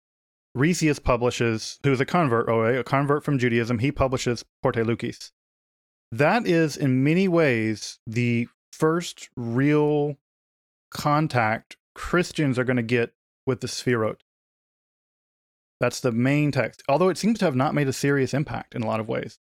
Ricius 0.56 1.02
publishes, 1.02 1.78
who 1.82 1.92
is 1.92 2.00
a 2.00 2.06
convert, 2.06 2.48
oh, 2.48 2.64
a 2.64 2.84
convert 2.84 3.24
from 3.24 3.38
Judaism, 3.38 3.78
he 3.78 3.92
publishes 3.92 4.44
Portae 4.64 4.84
Lucis. 4.84 5.30
That 6.10 6.46
is, 6.46 6.76
in 6.76 7.04
many 7.04 7.28
ways, 7.28 7.98
the 8.06 8.48
first 8.72 9.28
real 9.36 10.16
contact 10.90 11.76
Christians 11.94 12.58
are 12.58 12.64
going 12.64 12.76
to 12.76 12.82
get 12.82 13.12
with 13.46 13.60
the 13.60 13.66
Sphirot. 13.66 14.20
That's 15.80 16.00
the 16.00 16.12
main 16.12 16.50
text, 16.50 16.82
although 16.88 17.08
it 17.08 17.18
seems 17.18 17.38
to 17.40 17.44
have 17.44 17.54
not 17.54 17.74
made 17.74 17.88
a 17.88 17.92
serious 17.92 18.34
impact 18.34 18.74
in 18.74 18.82
a 18.82 18.86
lot 18.86 19.00
of 19.00 19.08
ways 19.08 19.38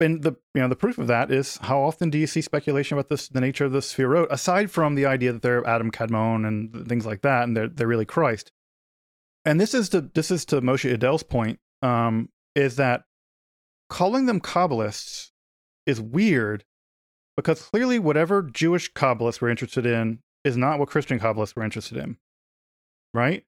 and 0.00 0.22
the 0.22 0.32
you 0.54 0.62
know 0.62 0.68
the 0.68 0.76
proof 0.76 0.98
of 0.98 1.06
that 1.08 1.30
is 1.30 1.58
how 1.58 1.80
often 1.80 2.10
do 2.10 2.18
you 2.18 2.26
see 2.26 2.40
speculation 2.40 2.96
about 2.96 3.08
this 3.08 3.28
the 3.28 3.40
nature 3.40 3.64
of 3.64 3.72
the 3.72 3.80
Sphirot, 3.80 4.28
aside 4.30 4.70
from 4.70 4.94
the 4.94 5.06
idea 5.06 5.32
that 5.32 5.42
they're 5.42 5.66
Adam 5.66 5.90
Kadmon 5.90 6.46
and 6.46 6.88
things 6.88 7.06
like 7.06 7.22
that, 7.22 7.44
and 7.44 7.56
they're 7.56 7.68
they're 7.68 7.86
really 7.86 8.06
Christ. 8.06 8.50
And 9.44 9.60
this 9.60 9.74
is 9.74 9.88
to 9.90 10.00
this 10.00 10.30
is 10.30 10.44
to 10.46 10.60
Moshe 10.60 10.96
Idel's 10.96 11.22
point, 11.22 11.58
um, 11.82 12.28
is 12.54 12.76
that 12.76 13.04
calling 13.88 14.26
them 14.26 14.40
Kabbalists 14.40 15.30
is 15.86 16.00
weird 16.00 16.64
because 17.36 17.62
clearly 17.62 17.98
whatever 17.98 18.42
Jewish 18.42 18.92
Kabbalists 18.92 19.40
were 19.40 19.50
interested 19.50 19.86
in 19.86 20.20
is 20.44 20.56
not 20.56 20.78
what 20.78 20.88
Christian 20.88 21.18
Kabbalists 21.18 21.56
were 21.56 21.64
interested 21.64 21.98
in, 21.98 22.16
right? 23.12 23.44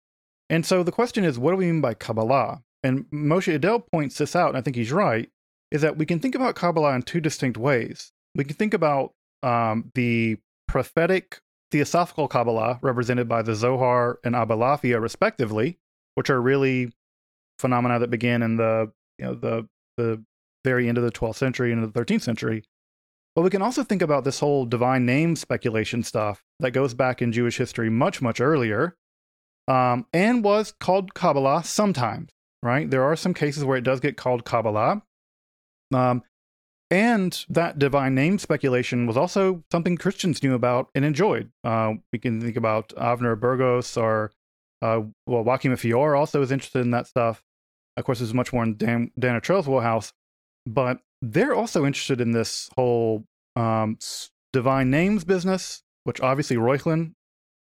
And 0.50 0.66
so 0.66 0.82
the 0.82 0.92
question 0.92 1.24
is, 1.24 1.38
what 1.38 1.52
do 1.52 1.56
we 1.56 1.66
mean 1.66 1.80
by 1.80 1.94
Kabbalah? 1.94 2.62
And 2.82 3.04
Moshe 3.12 3.58
Idel 3.58 3.84
points 3.90 4.18
this 4.18 4.34
out, 4.34 4.48
and 4.48 4.58
I 4.58 4.60
think 4.60 4.76
he's 4.76 4.92
right 4.92 5.30
is 5.72 5.80
that 5.80 5.96
we 5.96 6.04
can 6.04 6.20
think 6.20 6.35
about 6.35 6.54
Kabbalah 6.54 6.94
in 6.94 7.02
two 7.02 7.20
distinct 7.20 7.56
ways. 7.56 8.12
We 8.35 8.44
can 8.44 8.54
think 8.54 8.74
about 8.74 9.14
um, 9.42 9.90
the 9.94 10.37
prophetic 10.68 11.40
theosophical 11.70 12.28
Kabbalah, 12.28 12.78
represented 12.82 13.26
by 13.26 13.40
the 13.40 13.54
Zohar 13.54 14.18
and 14.22 14.35
Abulafia, 14.35 15.00
respectively, 15.00 15.78
which 16.14 16.28
are 16.28 16.40
really 16.40 16.92
phenomena 17.58 17.98
that 17.98 18.11
began 18.11 18.42
in 18.42 18.56
the 18.56 18.92
you 19.18 19.24
know 19.24 19.35
the 19.35 19.68
the 19.96 20.22
very 20.64 20.88
end 20.88 20.98
of 20.98 21.04
the 21.04 21.11
12th 21.11 21.37
century 21.37 21.72
and 21.72 21.82
the 21.82 22.00
13th 22.00 22.22
century. 22.22 22.62
But 23.35 23.42
we 23.42 23.50
can 23.50 23.62
also 23.62 23.82
think 23.82 24.02
about 24.02 24.24
this 24.24 24.40
whole 24.40 24.66
divine 24.66 25.06
name 25.06 25.37
speculation 25.37 26.02
stuff 26.02 26.44
that 26.61 26.70
goes 26.72 26.92
back 26.92 27.22
in 27.22 27.32
Jewish 27.32 27.56
history 27.56 27.88
much, 27.88 28.20
much 28.20 28.40
earlier, 28.40 28.96
um, 29.66 30.06
and 30.12 30.44
was 30.44 30.72
called 30.78 31.14
Kabbalah 31.14 31.64
sometimes. 31.64 32.28
Right? 32.62 32.88
There 32.88 33.02
are 33.02 33.16
some 33.16 33.35
cases 33.35 33.64
where 33.64 33.78
it 33.78 33.85
does 33.85 34.00
get 34.00 34.16
called 34.16 34.44
Kabbalah, 34.44 35.02
um, 35.94 36.22
and 36.90 37.46
that 37.48 37.78
divine 37.78 38.14
name 38.14 38.38
speculation 38.38 39.07
was 39.07 39.16
also 39.16 39.64
something 39.72 39.96
Christians 39.96 40.42
knew 40.42 40.55
about 40.55 40.90
and 40.94 41.07
enjoyed. 41.07 41.50
Uh, 41.64 41.94
we 42.12 42.18
can 42.18 42.40
think 42.40 42.57
about 42.57 42.90
Avner 42.90 43.38
Burgos 43.38 43.96
or, 43.96 44.31
uh, 44.83 45.00
well, 45.26 45.42
Joachim 45.42 45.74
Fior 45.76 46.14
also 46.14 46.40
was 46.40 46.52
interested 46.52 46.81
in 46.81 46.90
that 46.90 47.07
stuff. 47.07 47.42
Of 47.96 48.05
course, 48.05 48.18
this 48.18 48.28
is 48.28 48.35
much 48.35 48.52
more 48.52 48.62
in 48.62 48.76
Dan, 48.76 49.11
Dana 49.18 49.40
Trail's 49.40 49.66
wheelhouse, 49.66 50.12
but 50.66 51.00
they're 51.22 51.55
also 51.55 51.87
interested 51.87 52.20
in 52.20 52.33
this 52.33 52.68
whole 52.76 53.24
um, 53.57 53.98
divine 54.52 54.90
names 54.90 55.24
business, 55.24 55.83
which 56.05 56.20
obviously 56.20 56.57
Reuchlin 56.57 57.14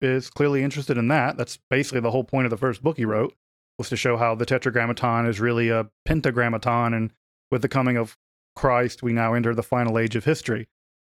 is 0.02 0.30
clearly 0.30 0.62
interested 0.62 0.98
in 0.98 1.08
that. 1.08 1.38
That's 1.38 1.58
basically 1.70 2.02
the 2.02 2.12
whole 2.12 2.26
point 2.26 2.46
of 2.48 2.50
the 2.50 2.58
first 2.58 2.84
book 2.84 2.98
he 2.98 3.06
wrote, 3.06 3.34
was 3.78 3.88
to 3.90 3.96
show 3.96 4.18
how 4.18 4.36
the 4.36 4.46
tetragrammaton 4.46 5.26
is 5.26 5.40
really 5.40 5.70
a 5.70 5.90
pentagrammaton 6.06 6.94
and 6.94 7.12
with 7.52 7.62
the 7.62 7.70
coming 7.70 7.98
of 7.98 8.18
Christ, 8.56 9.04
we 9.04 9.14
now 9.14 9.34
enter 9.34 9.54
the 9.54 9.64
final 9.64 10.00
age 10.00 10.16
of 10.16 10.26
history. 10.26 10.68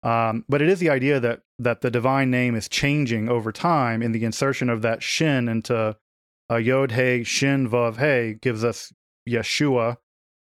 Um, 0.04 0.46
but 0.50 0.62
it 0.62 0.70
is 0.70 0.80
the 0.80 0.90
idea 0.90 1.20
that 1.20 1.42
that 1.60 1.82
the 1.82 1.92
divine 1.92 2.32
name 2.32 2.56
is 2.56 2.68
changing 2.68 3.30
over 3.30 3.52
time, 3.52 4.02
and 4.02 4.16
the 4.16 4.24
insertion 4.24 4.70
of 4.70 4.82
that 4.82 5.04
shin 5.04 5.48
into 5.48 5.96
uh, 6.52 6.56
Yod 6.56 6.94
Hey 6.94 7.24
Shin 7.24 7.70
Vav 7.70 7.98
Hey 7.98 8.38
gives 8.42 8.64
us 8.64 8.92
Yeshua, 9.30 9.98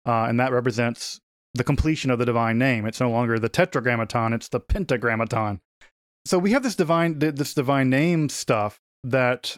uh, 0.06 0.26
and 0.28 0.38
that 0.38 0.52
represents 0.52 1.20
the 1.54 1.64
completion 1.64 2.10
of 2.10 2.20
the 2.20 2.24
divine 2.24 2.56
name. 2.56 2.86
It's 2.86 3.00
no 3.00 3.10
longer 3.10 3.38
the 3.38 3.48
tetragrammaton; 3.48 4.32
it's 4.32 4.48
the 4.48 4.60
pentagrammaton. 4.60 5.60
So 6.24 6.38
we 6.38 6.52
have 6.52 6.62
this 6.62 6.76
divine 6.76 7.18
this 7.18 7.54
divine 7.54 7.90
name 7.90 8.28
stuff 8.28 8.78
that 9.02 9.56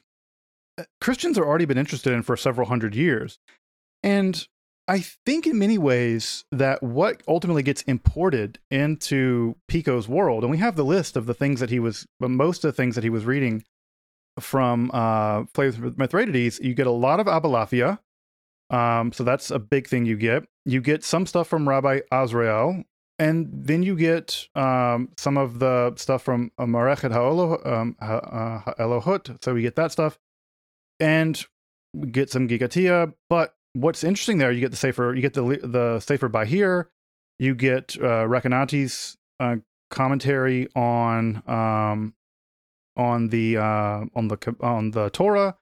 uh, 0.78 0.84
Christians 1.02 1.36
have 1.36 1.46
already 1.46 1.66
been 1.66 1.78
interested 1.78 2.14
in 2.14 2.22
for 2.22 2.38
several 2.38 2.68
hundred 2.68 2.94
years, 2.94 3.38
and 4.02 4.46
I 4.90 5.04
think 5.24 5.46
in 5.46 5.56
many 5.56 5.78
ways 5.78 6.44
that 6.50 6.82
what 6.82 7.22
ultimately 7.28 7.62
gets 7.62 7.82
imported 7.82 8.58
into 8.72 9.54
Pico's 9.70 10.08
world, 10.08 10.42
and 10.42 10.50
we 10.50 10.58
have 10.58 10.74
the 10.74 10.84
list 10.84 11.16
of 11.16 11.26
the 11.26 11.32
things 11.32 11.60
that 11.60 11.70
he 11.70 11.78
was, 11.78 12.08
but 12.18 12.28
most 12.28 12.64
of 12.64 12.70
the 12.70 12.72
things 12.72 12.96
that 12.96 13.04
he 13.04 13.10
was 13.10 13.24
reading 13.24 13.62
from 14.40 14.90
uh, 14.92 15.44
Flavius 15.54 15.96
Mithridates, 15.96 16.58
you 16.58 16.74
get 16.74 16.88
a 16.88 16.90
lot 16.90 17.20
of 17.20 17.26
Abulafia. 17.26 18.00
Um, 18.70 19.12
so 19.12 19.22
that's 19.22 19.52
a 19.52 19.60
big 19.60 19.86
thing 19.86 20.06
you 20.06 20.16
get. 20.16 20.42
You 20.64 20.80
get 20.80 21.04
some 21.04 21.24
stuff 21.24 21.46
from 21.46 21.68
Rabbi 21.68 22.00
Azrael, 22.10 22.82
and 23.16 23.48
then 23.52 23.84
you 23.84 23.94
get 23.94 24.48
um, 24.56 25.10
some 25.16 25.36
of 25.36 25.60
the 25.60 25.94
stuff 25.98 26.24
from 26.24 26.50
Marechet 26.58 27.14
um, 27.14 27.96
Elohut. 28.00 29.44
So 29.44 29.54
we 29.54 29.62
get 29.62 29.76
that 29.76 29.92
stuff, 29.92 30.18
and 30.98 31.40
we 31.94 32.08
get 32.08 32.28
some 32.28 32.48
Gigatia, 32.48 33.14
but 33.28 33.54
what's 33.74 34.04
interesting 34.04 34.38
there, 34.38 34.52
you 34.52 34.60
get 34.60 34.70
the 34.70 34.76
safer, 34.76 35.14
you 35.14 35.22
get 35.22 35.34
the 35.34 35.42
the 35.62 36.00
Sefer 36.00 36.28
Bahir, 36.28 36.86
you 37.38 37.54
get 37.54 37.96
uh, 37.98 38.26
Recanati's 38.26 39.16
uh, 39.38 39.56
commentary 39.90 40.68
on 40.74 41.42
um, 41.46 42.14
on 42.96 43.28
the 43.28 43.56
uh, 43.56 44.04
on 44.14 44.28
the 44.28 44.56
on 44.60 44.90
the 44.92 45.10
Torah, 45.10 45.56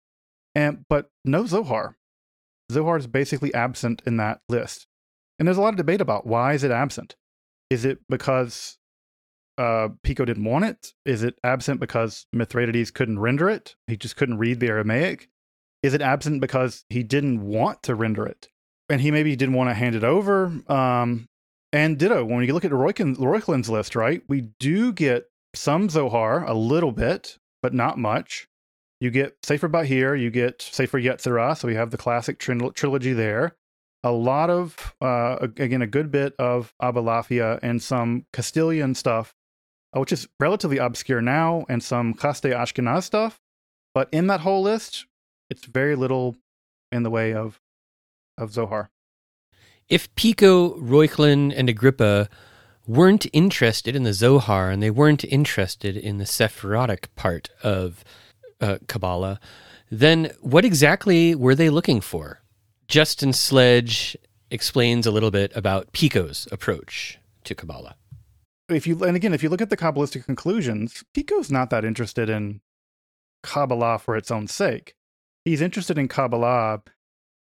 and 0.55 0.85
but 0.89 1.11
no 1.25 1.47
Zohar. 1.47 1.97
Zohar 2.71 2.99
is 2.99 3.07
basically 3.07 3.53
absent 3.55 4.03
in 4.07 4.19
that 4.19 4.41
list, 4.49 4.87
and 5.39 5.47
there's 5.47 5.57
a 5.57 5.63
lot 5.63 5.71
of 5.71 5.77
debate 5.77 6.01
about 6.01 6.27
why 6.27 6.55
is 6.55 6.65
it 6.65 6.71
absent. 6.71 7.17
Is 7.71 7.85
it 7.85 7.99
because 8.09 8.79
uh, 9.59 9.89
Pico 10.03 10.25
didn't 10.25 10.45
want 10.45 10.65
it? 10.65 10.93
Is 11.05 11.23
it 11.23 11.39
absent 11.45 11.81
because 11.81 12.27
Mithridates 12.33 12.91
couldn't 12.91 13.19
render 13.19 13.49
it? 13.49 13.75
He 13.87 13.97
just 13.97 14.17
couldn't 14.17 14.39
read 14.39 14.61
the 14.61 14.69
Aramaic. 14.69 15.29
Is 15.83 15.95
it 15.95 16.03
absent 16.03 16.41
because 16.41 16.85
he 16.89 17.03
didn't 17.03 17.43
want 17.43 17.83
to 17.85 17.95
render 17.95 18.27
it? 18.27 18.49
And 18.89 19.01
he 19.01 19.11
maybe 19.11 19.37
didn't 19.37 19.55
want 19.55 19.71
to 19.71 19.75
hand 19.75 19.95
it 19.95 20.05
over. 20.05 20.53
Um, 20.67 21.29
and 21.73 21.99
ditto, 21.99 22.25
when 22.25 22.45
you 22.45 22.55
look 22.55 22.65
at 22.65 22.71
Reuchlin's 22.71 23.69
list, 23.69 23.95
right, 23.95 24.23
we 24.29 24.49
do 24.59 24.93
get 24.93 25.27
some 25.55 25.89
Zohar, 25.89 26.45
a 26.45 26.55
little 26.55 26.93
bit, 26.93 27.39
but 27.63 27.75
not 27.75 27.99
much. 27.99 28.49
You 29.01 29.11
get 29.11 29.37
Sefer 29.45 29.85
Here, 29.85 30.15
you 30.15 30.31
get 30.31 30.63
Sefer 30.63 30.99
Yetzirah, 30.99 31.57
so 31.59 31.69
we 31.69 31.75
have 31.75 31.91
the 31.91 31.99
classic 31.99 32.39
trilogy 32.39 33.13
there. 33.13 33.55
a 34.03 34.13
lot 34.13 34.51
of 34.51 34.95
uh, 35.01 35.37
again 35.41 35.83
a 35.83 35.87
good 35.87 36.11
bit 36.11 36.35
of 36.39 36.73
Abulafia 36.81 37.59
and 37.63 37.83
some 37.83 38.27
Castilian 38.33 38.95
stuff, 38.95 39.35
uh, 39.95 40.01
which 40.01 40.13
is 40.13 40.29
relatively 40.41 40.79
obscure 40.79 41.21
now, 41.21 41.65
and 41.69 41.83
some 41.83 42.15
Kaste 42.15 42.53
Ashkenaz 42.53 43.05
stuff. 43.05 43.41
But 43.95 44.09
in 44.13 44.29
that 44.29 44.41
whole 44.41 44.63
list, 44.63 45.07
it's 45.51 45.65
very 45.67 45.97
little 45.97 46.37
in 46.93 47.03
the 47.03 47.11
way 47.11 47.35
of 47.35 47.61
of 48.37 48.53
Zohar. 48.53 48.91
If 49.89 50.15
Pico, 50.15 50.79
Reuchlin, 50.79 51.53
and 51.57 51.69
Agrippa 51.69 52.29
weren't 52.87 53.27
interested 53.33 53.97
in 53.97 54.03
the 54.03 54.13
Zohar 54.13 54.71
and 54.71 54.83
they 54.83 54.91
weren't 54.91 55.25
interested 55.25 55.97
in 55.97 56.19
the 56.19 56.25
Sephirotic 56.25 57.09
part 57.17 57.49
of 57.63 58.05
uh, 58.61 58.79
Kabbalah, 58.87 59.41
then 59.91 60.33
what 60.41 60.65
exactly 60.65 61.35
were 61.35 61.55
they 61.55 61.71
looking 61.71 62.01
for? 62.01 62.41
Justin 62.87 63.33
Sledge 63.33 64.17
explains 64.51 65.07
a 65.07 65.11
little 65.11 65.31
bit 65.31 65.55
about 65.55 65.93
Pico's 65.93 66.49
approach 66.53 67.19
to 67.45 67.55
Kabbalah. 67.55 67.97
If 68.69 68.87
you 68.87 69.03
and 69.03 69.17
again, 69.17 69.33
if 69.33 69.43
you 69.43 69.49
look 69.49 69.63
at 69.63 69.71
the 69.71 69.77
Kabbalistic 69.77 70.25
conclusions, 70.25 71.03
Pico's 71.15 71.51
not 71.51 71.71
that 71.71 71.85
interested 71.85 72.29
in 72.29 72.61
Kabbalah 73.43 73.99
for 73.99 74.17
its 74.17 74.31
own 74.31 74.47
sake. 74.47 74.95
He's 75.45 75.61
interested 75.61 75.99
in 75.99 76.09
Kabbalah 76.09 76.83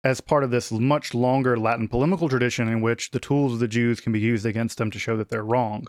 as 0.03 0.21
part 0.21 0.43
of 0.43 0.51
this 0.51 0.71
much 0.71 1.13
longer 1.13 1.57
Latin 1.57 1.87
polemical 1.87 2.29
tradition 2.29 2.69
in 2.69 2.81
which 2.81 3.11
the 3.11 3.19
tools 3.19 3.53
of 3.53 3.59
the 3.59 3.67
Jews 3.67 3.99
can 3.99 4.13
be 4.13 4.19
used 4.19 4.45
against 4.45 4.77
them 4.77 4.91
to 4.91 4.99
show 4.99 5.17
that 5.17 5.29
they're 5.29 5.43
wrong. 5.43 5.87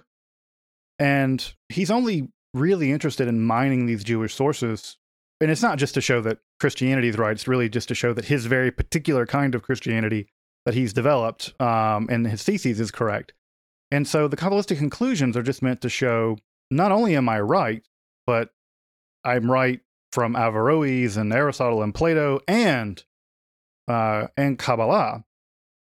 And 0.98 1.54
he's 1.68 1.90
only 1.90 2.32
really 2.52 2.90
interested 2.90 3.28
in 3.28 3.40
mining 3.40 3.86
these 3.86 4.02
Jewish 4.02 4.34
sources 4.34 4.96
and 5.40 5.50
it's 5.50 5.62
not 5.62 5.78
just 5.78 5.94
to 5.94 6.00
show 6.00 6.20
that 6.20 6.38
Christianity 6.60 7.08
is 7.08 7.16
right. 7.16 7.32
It's 7.32 7.48
really 7.48 7.68
just 7.68 7.88
to 7.88 7.94
show 7.94 8.12
that 8.12 8.26
his 8.26 8.46
very 8.46 8.70
particular 8.70 9.24
kind 9.26 9.54
of 9.54 9.62
Christianity 9.62 10.28
that 10.66 10.74
he's 10.74 10.92
developed 10.92 11.58
um, 11.60 12.08
and 12.10 12.26
his 12.26 12.42
theses 12.42 12.78
is 12.78 12.90
correct. 12.90 13.32
And 13.90 14.06
so 14.06 14.28
the 14.28 14.36
Kabbalistic 14.36 14.78
conclusions 14.78 15.36
are 15.36 15.42
just 15.42 15.62
meant 15.62 15.80
to 15.80 15.88
show 15.88 16.36
not 16.70 16.92
only 16.92 17.16
am 17.16 17.28
I 17.28 17.40
right, 17.40 17.82
but 18.26 18.50
I'm 19.24 19.50
right 19.50 19.80
from 20.12 20.34
Averroes 20.34 21.16
and 21.16 21.32
Aristotle 21.32 21.82
and 21.82 21.94
Plato 21.94 22.40
and 22.48 23.02
uh, 23.88 24.28
and 24.36 24.58
Kabbalah. 24.58 25.24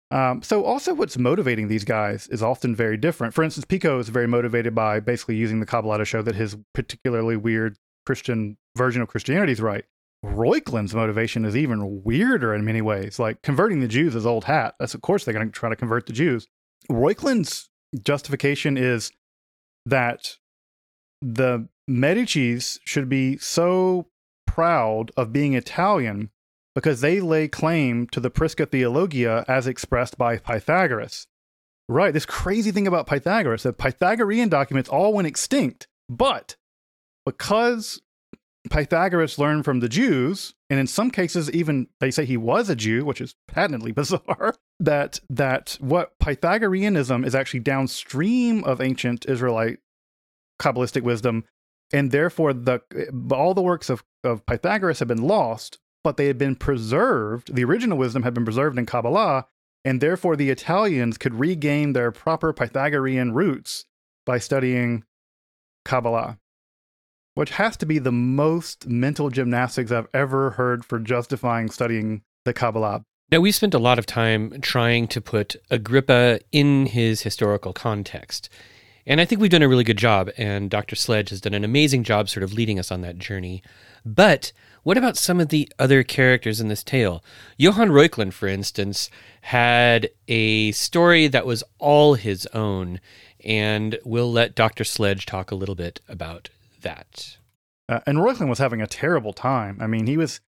Um, 0.10 0.42
so 0.42 0.64
also 0.64 0.94
what's 0.94 1.18
motivating 1.18 1.68
these 1.68 1.84
guys 1.84 2.28
is 2.30 2.42
often 2.42 2.76
very 2.76 2.96
different. 2.96 3.34
For 3.34 3.44
instance, 3.44 3.66
Pico 3.66 4.00
is 4.00 4.08
very 4.08 4.28
motivated 4.28 4.74
by 4.74 5.02
basically 5.02 5.36
using 5.36 5.60
the 5.60 5.66
Kabbalah 5.66 5.98
to 5.98 6.06
show 6.06 6.22
that 6.22 6.36
his 6.36 6.58
particularly 6.74 7.36
weird 7.36 7.78
Christian 8.06 8.58
version 8.78 9.02
of 9.02 9.10
Christianity 9.10 9.52
is 9.52 9.62
right. 9.62 9.84
Reuchlin's 10.24 10.96
motivation 10.96 11.46
is 11.46 11.56
even 11.56 12.04
weirder 12.04 12.54
in 12.54 12.64
many 12.64 12.82
ways. 12.82 13.20
Like 13.20 13.42
converting 13.42 13.82
the 13.82 13.88
Jews 13.88 14.16
is 14.16 14.26
old 14.26 14.46
hat. 14.46 14.76
That's 14.80 14.94
of 14.94 15.02
course 15.02 15.26
they're 15.26 15.34
going 15.34 15.46
to 15.46 15.52
try 15.52 15.70
to 15.70 15.76
convert 15.76 16.06
the 16.06 16.14
Jews. 16.14 16.48
Reuchlin's 16.90 17.70
justification 18.02 18.78
is 18.78 19.12
that 19.86 20.38
the 21.22 21.68
Medicis 21.90 22.80
should 22.86 23.10
be 23.10 23.38
so 23.38 24.08
proud 24.58 25.12
of 25.16 25.32
being 25.32 25.54
Italian 25.54 26.32
because 26.74 27.02
they 27.02 27.20
lay 27.20 27.48
claim 27.48 28.08
to 28.08 28.20
the 28.20 28.32
Prisca 28.32 28.66
Theologia 28.66 29.46
as 29.48 29.68
expressed 29.68 30.18
by 30.18 30.38
Pythagoras. 30.38 31.28
Right, 31.88 32.12
this 32.12 32.26
crazy 32.26 32.72
thing 32.72 32.88
about 32.88 33.06
Pythagoras 33.06 33.64
that 33.64 33.78
Pythagorean 33.78 34.50
documents 34.50 34.90
all 34.90 35.14
went 35.14 35.28
extinct, 35.28 35.88
but 36.10 36.56
because 37.24 38.02
Pythagoras 38.72 39.38
learned 39.38 39.64
from 39.64 39.80
the 39.80 39.88
Jews, 39.88 40.56
and 40.72 40.80
in 40.80 40.88
some 40.88 41.12
cases 41.12 41.52
even 41.52 41.88
they 42.00 42.10
say 42.10 42.26
he 42.26 42.36
was 42.36 42.68
a 42.68 42.76
Jew, 42.76 43.06
which 43.06 43.22
is 43.22 43.36
patently 43.48 43.92
bizarre, 44.02 44.56
that 44.80 45.20
that 45.30 45.78
what 45.80 46.18
Pythagoreanism 46.20 47.24
is 47.24 47.36
actually 47.36 47.60
downstream 47.60 48.64
of 48.64 48.82
ancient 48.82 49.28
Israelite 49.30 49.78
Kabbalistic 50.60 51.04
wisdom, 51.04 51.46
and 51.92 52.12
therefore 52.12 52.54
the 52.54 52.82
all 53.32 53.54
the 53.54 53.62
works 53.62 53.90
of, 53.90 54.04
of 54.24 54.46
Pythagoras 54.46 55.00
have 55.00 55.08
been 55.08 55.24
lost, 55.24 55.80
but 56.04 56.18
they 56.18 56.28
had 56.28 56.38
been 56.38 56.56
preserved. 56.56 57.56
The 57.56 57.64
original 57.64 57.98
wisdom 57.98 58.24
had 58.24 58.34
been 58.34 58.46
preserved 58.46 58.78
in 58.78 58.86
Kabbalah, 58.86 59.48
and 59.86 60.02
therefore 60.02 60.36
the 60.36 60.50
Italians 60.50 61.18
could 61.18 61.36
regain 61.36 61.94
their 61.94 62.12
proper 62.12 62.54
Pythagorean 62.54 63.34
roots 63.34 63.86
by 64.26 64.38
studying 64.38 65.04
Kabbalah 65.86 66.38
which 67.38 67.52
has 67.52 67.78
to 67.78 67.86
be 67.86 68.00
the 68.00 68.12
most 68.12 68.88
mental 68.88 69.30
gymnastics 69.30 69.92
I've 69.92 70.08
ever 70.12 70.52
heard 70.52 70.84
for 70.84 70.98
justifying 70.98 71.70
studying 71.70 72.24
the 72.46 72.54
Kabbalah. 72.54 73.04
Now, 73.32 73.42
we 73.42 73.52
spent 73.52 73.76
a 73.76 73.80
lot 73.80 74.00
of 74.00 74.08
time 74.08 74.60
trying 74.62 75.08
to 75.10 75.22
put 75.22 75.56
Agrippa 75.70 76.40
in 76.52 76.88
his 76.88 77.22
historical 77.22 77.74
context. 77.74 78.50
And 79.10 79.22
I 79.22 79.26
think 79.26 79.40
we've 79.40 79.50
done 79.50 79.64
a 79.64 79.70
really 79.70 79.86
good 79.86 79.98
job, 79.98 80.30
and 80.38 80.70
Dr. 80.70 80.98
Sledge 80.98 81.30
has 81.30 81.40
done 81.40 81.54
an 81.54 81.64
amazing 81.64 82.04
job 82.04 82.28
sort 82.28 82.44
of 82.44 82.52
leading 82.52 82.78
us 82.78 82.92
on 82.92 83.00
that 83.02 83.18
journey. 83.18 83.64
But 84.06 84.52
what 84.84 84.98
about 84.98 85.16
some 85.16 85.40
of 85.40 85.48
the 85.48 85.72
other 85.80 86.04
characters 86.04 86.60
in 86.60 86.68
this 86.68 86.84
tale? 86.84 87.24
Johann 87.58 87.90
Reuchlin, 87.90 88.34
for 88.34 88.50
instance, 88.50 89.10
had 89.42 90.10
a 90.28 90.74
story 90.74 91.28
that 91.28 91.46
was 91.46 91.64
all 91.80 92.16
his 92.16 92.46
own, 92.48 93.00
and 93.46 93.98
we'll 94.04 94.30
let 94.30 94.56
Dr. 94.56 94.84
Sledge 94.84 95.26
talk 95.26 95.52
a 95.52 95.56
little 95.56 95.76
bit 95.76 96.02
about 96.10 96.50
that. 96.82 97.38
Uh, 97.88 98.02
and 98.06 98.18
Reuchlin 98.18 98.50
was 98.50 98.60
having 98.60 98.82
a 98.82 98.88
terrible 98.88 99.32
time. 99.32 99.78
I 99.80 99.88
mean, 99.88 100.06
he 100.06 100.18
was, 100.18 100.42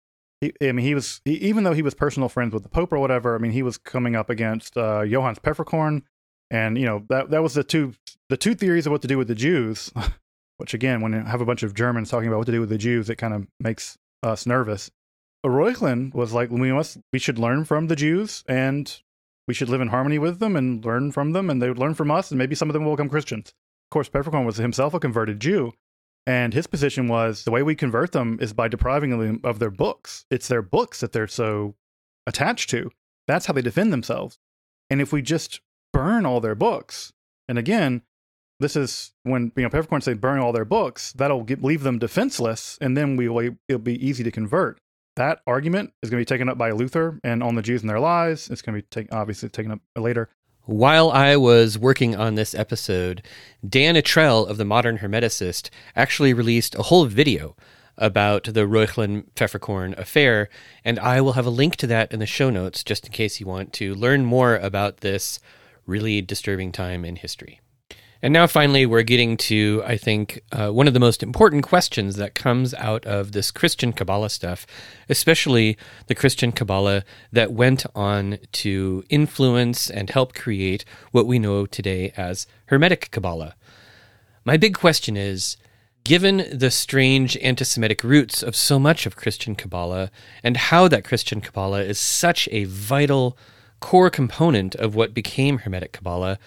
he, 0.40 0.54
I 0.62 0.72
mean, 0.72 0.86
he 0.86 0.94
was, 0.94 1.20
he, 1.26 1.34
even 1.34 1.64
though 1.64 1.74
he 1.74 1.82
was 1.82 1.92
personal 1.92 2.30
friends 2.30 2.54
with 2.54 2.62
the 2.62 2.70
Pope 2.70 2.90
or 2.90 2.98
whatever, 2.98 3.34
I 3.34 3.38
mean, 3.38 3.52
he 3.52 3.62
was 3.62 3.76
coming 3.76 4.16
up 4.16 4.30
against 4.30 4.78
uh, 4.78 5.04
Johannes. 5.04 5.40
And, 6.50 6.78
you 6.78 6.86
know, 6.86 7.04
that, 7.08 7.30
that 7.30 7.42
was 7.42 7.54
the 7.54 7.64
two, 7.64 7.94
the 8.28 8.36
two 8.36 8.54
theories 8.54 8.86
of 8.86 8.92
what 8.92 9.02
to 9.02 9.08
do 9.08 9.18
with 9.18 9.28
the 9.28 9.34
Jews, 9.34 9.92
which 10.58 10.74
again, 10.74 11.00
when 11.00 11.12
you 11.12 11.20
have 11.20 11.40
a 11.40 11.46
bunch 11.46 11.62
of 11.62 11.74
Germans 11.74 12.10
talking 12.10 12.28
about 12.28 12.38
what 12.38 12.46
to 12.46 12.52
do 12.52 12.60
with 12.60 12.68
the 12.68 12.78
Jews, 12.78 13.10
it 13.10 13.16
kind 13.16 13.34
of 13.34 13.46
makes 13.58 13.98
us 14.22 14.46
nervous. 14.46 14.90
But 15.42 15.50
Reuchlin 15.50 16.14
was 16.14 16.32
like, 16.32 16.50
we 16.50 16.72
must, 16.72 16.98
we 17.12 17.18
should 17.18 17.38
learn 17.38 17.64
from 17.64 17.88
the 17.88 17.96
Jews 17.96 18.44
and 18.48 19.00
we 19.48 19.54
should 19.54 19.68
live 19.68 19.80
in 19.80 19.88
harmony 19.88 20.18
with 20.18 20.38
them 20.38 20.56
and 20.56 20.84
learn 20.84 21.12
from 21.12 21.32
them 21.32 21.50
and 21.50 21.60
they 21.60 21.68
would 21.68 21.78
learn 21.78 21.94
from 21.94 22.10
us 22.10 22.30
and 22.30 22.38
maybe 22.38 22.54
some 22.54 22.68
of 22.68 22.74
them 22.74 22.84
will 22.84 22.96
become 22.96 23.08
Christians. 23.08 23.52
Of 23.86 23.90
course, 23.90 24.08
Pfefferkorn 24.08 24.44
was 24.44 24.56
himself 24.56 24.94
a 24.94 25.00
converted 25.00 25.38
Jew, 25.38 25.72
and 26.26 26.52
his 26.52 26.66
position 26.66 27.06
was 27.06 27.44
the 27.44 27.52
way 27.52 27.62
we 27.62 27.76
convert 27.76 28.10
them 28.10 28.38
is 28.40 28.52
by 28.52 28.66
depriving 28.66 29.16
them 29.16 29.40
of 29.44 29.60
their 29.60 29.70
books. 29.70 30.24
It's 30.28 30.48
their 30.48 30.62
books 30.62 31.00
that 31.00 31.12
they're 31.12 31.28
so 31.28 31.76
attached 32.26 32.68
to. 32.70 32.90
That's 33.28 33.46
how 33.46 33.52
they 33.52 33.62
defend 33.62 33.92
themselves. 33.92 34.38
And 34.90 35.00
if 35.00 35.12
we 35.12 35.22
just 35.22 35.60
burn 35.96 36.26
all 36.26 36.40
their 36.40 36.54
books, 36.54 37.12
and 37.48 37.58
again, 37.58 38.02
this 38.60 38.76
is 38.76 39.12
when 39.22 39.52
you 39.56 39.62
know 39.62 39.68
Pfefferkorn 39.68 40.02
say 40.02 40.14
burn 40.14 40.38
all 40.38 40.52
their 40.52 40.64
books, 40.64 41.12
that'll 41.12 41.42
get, 41.42 41.62
leave 41.62 41.82
them 41.82 41.98
defenseless, 41.98 42.78
and 42.80 42.96
then 42.96 43.16
we 43.16 43.28
will 43.28 43.56
it'll 43.68 43.78
be 43.78 44.06
easy 44.06 44.24
to 44.24 44.30
convert. 44.30 44.78
That 45.16 45.40
argument 45.46 45.92
is 46.02 46.10
going 46.10 46.20
to 46.20 46.26
be 46.26 46.34
taken 46.34 46.48
up 46.48 46.58
by 46.58 46.72
Luther 46.72 47.20
and 47.24 47.42
on 47.42 47.54
the 47.54 47.62
Jews 47.62 47.80
and 47.80 47.88
their 47.88 48.00
lies. 48.00 48.50
It's 48.50 48.60
going 48.60 48.76
to 48.76 48.82
be 48.82 48.86
take, 48.90 49.12
obviously 49.12 49.48
taken 49.48 49.72
up 49.72 49.80
later. 49.96 50.28
While 50.64 51.10
I 51.10 51.36
was 51.36 51.78
working 51.78 52.16
on 52.16 52.34
this 52.34 52.54
episode, 52.54 53.22
Dan 53.66 53.94
Attrell 53.94 54.46
of 54.46 54.58
the 54.58 54.64
Modern 54.64 54.98
Hermeticist 54.98 55.70
actually 55.94 56.34
released 56.34 56.74
a 56.74 56.82
whole 56.82 57.06
video 57.06 57.56
about 57.96 58.44
the 58.44 58.66
Reuchlin 58.66 59.30
Pfefferkorn 59.36 59.96
affair, 59.96 60.48
and 60.84 60.98
I 60.98 61.20
will 61.20 61.32
have 61.32 61.46
a 61.46 61.50
link 61.50 61.76
to 61.76 61.86
that 61.86 62.12
in 62.12 62.18
the 62.18 62.26
show 62.26 62.50
notes 62.50 62.84
just 62.84 63.06
in 63.06 63.12
case 63.12 63.40
you 63.40 63.46
want 63.46 63.72
to 63.74 63.94
learn 63.94 64.24
more 64.24 64.56
about 64.56 64.98
this 64.98 65.40
really 65.86 66.20
disturbing 66.20 66.72
time 66.72 67.04
in 67.04 67.16
history. 67.16 67.60
And 68.22 68.32
now, 68.32 68.46
finally, 68.46 68.86
we're 68.86 69.02
getting 69.02 69.36
to, 69.36 69.82
I 69.86 69.96
think, 69.98 70.42
uh, 70.50 70.70
one 70.70 70.88
of 70.88 70.94
the 70.94 71.00
most 71.00 71.22
important 71.22 71.64
questions 71.64 72.16
that 72.16 72.34
comes 72.34 72.72
out 72.74 73.04
of 73.04 73.32
this 73.32 73.50
Christian 73.50 73.92
Kabbalah 73.92 74.30
stuff, 74.30 74.66
especially 75.08 75.76
the 76.06 76.14
Christian 76.14 76.50
Kabbalah 76.50 77.04
that 77.30 77.52
went 77.52 77.84
on 77.94 78.38
to 78.52 79.04
influence 79.10 79.90
and 79.90 80.08
help 80.08 80.34
create 80.34 80.84
what 81.12 81.26
we 81.26 81.38
know 81.38 81.66
today 81.66 82.12
as 82.16 82.46
Hermetic 82.66 83.10
Kabbalah. 83.10 83.54
My 84.46 84.56
big 84.56 84.74
question 84.74 85.16
is 85.16 85.58
given 86.02 86.46
the 86.52 86.70
strange 86.70 87.36
anti 87.38 87.64
Semitic 87.64 88.02
roots 88.02 88.42
of 88.42 88.56
so 88.56 88.78
much 88.78 89.06
of 89.06 89.16
Christian 89.16 89.54
Kabbalah 89.54 90.10
and 90.42 90.56
how 90.56 90.88
that 90.88 91.04
Christian 91.04 91.40
Kabbalah 91.40 91.82
is 91.82 91.98
such 91.98 92.48
a 92.50 92.64
vital 92.64 93.36
core 93.80 94.10
component 94.10 94.74
of 94.74 94.94
what 94.94 95.14
became 95.14 95.58
Hermetic 95.58 95.92
Kabbalah 95.92 96.38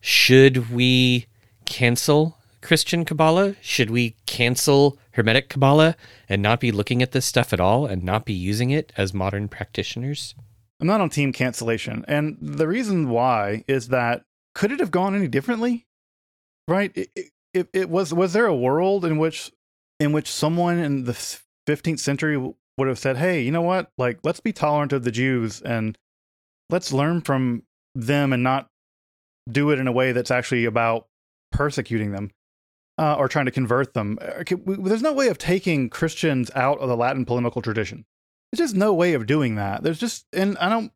should 0.00 0.70
we 0.70 1.26
cancel 1.66 2.38
Christian 2.62 3.04
Kabbalah? 3.04 3.54
Should 3.60 3.90
we 3.90 4.16
cancel 4.26 4.98
Hermetic 5.12 5.48
Kabbalah 5.48 5.94
and 6.28 6.42
not 6.42 6.60
be 6.60 6.72
looking 6.72 7.02
at 7.02 7.12
this 7.12 7.26
stuff 7.26 7.52
at 7.52 7.60
all 7.60 7.86
and 7.86 8.02
not 8.02 8.24
be 8.24 8.32
using 8.32 8.70
it 8.70 8.92
as 8.96 9.14
modern 9.14 9.48
practitioners? 9.48 10.34
I'm 10.80 10.86
not 10.86 11.00
on 11.00 11.10
team 11.10 11.32
cancellation. 11.32 12.04
And 12.08 12.38
the 12.40 12.66
reason 12.66 13.10
why 13.10 13.64
is 13.68 13.88
that 13.88 14.24
could 14.54 14.72
it 14.72 14.80
have 14.80 14.90
gone 14.90 15.14
any 15.14 15.28
differently? 15.28 15.86
Right? 16.66 16.92
It, 16.94 17.30
it, 17.52 17.68
it 17.72 17.90
was 17.90 18.14
was 18.14 18.32
there 18.32 18.46
a 18.46 18.56
world 18.56 19.04
in 19.04 19.18
which 19.18 19.52
in 19.98 20.12
which 20.12 20.30
someone 20.30 20.78
in 20.78 21.04
the 21.04 21.12
15th 21.66 21.98
century 21.98 22.38
would 22.78 22.88
have 22.88 22.98
said, 22.98 23.18
"Hey, 23.18 23.42
you 23.42 23.50
know 23.50 23.62
what? 23.62 23.90
Like 23.98 24.20
let's 24.22 24.40
be 24.40 24.52
tolerant 24.52 24.92
of 24.92 25.04
the 25.04 25.10
Jews 25.10 25.60
and 25.60 25.98
let's 26.70 26.92
learn 26.92 27.20
from 27.20 27.62
them 27.94 28.32
and 28.32 28.42
not 28.42 28.68
do 29.50 29.70
it 29.70 29.78
in 29.78 29.88
a 29.88 29.92
way 29.92 30.12
that's 30.12 30.30
actually 30.30 30.64
about 30.64 31.06
persecuting 31.52 32.12
them 32.12 32.30
uh, 32.98 33.16
or 33.16 33.28
trying 33.28 33.46
to 33.46 33.50
convert 33.50 33.94
them. 33.94 34.18
Uh, 34.20 34.44
There's 34.66 35.02
no 35.02 35.12
way 35.12 35.28
of 35.28 35.38
taking 35.38 35.90
Christians 35.90 36.50
out 36.54 36.78
of 36.78 36.88
the 36.88 36.96
Latin 36.96 37.24
polemical 37.24 37.62
tradition. 37.62 38.04
There's 38.52 38.68
just 38.68 38.76
no 38.76 38.92
way 38.94 39.14
of 39.14 39.26
doing 39.26 39.56
that. 39.56 39.82
There's 39.82 39.98
just, 39.98 40.26
and 40.32 40.56
I 40.58 40.68
don't, 40.68 40.92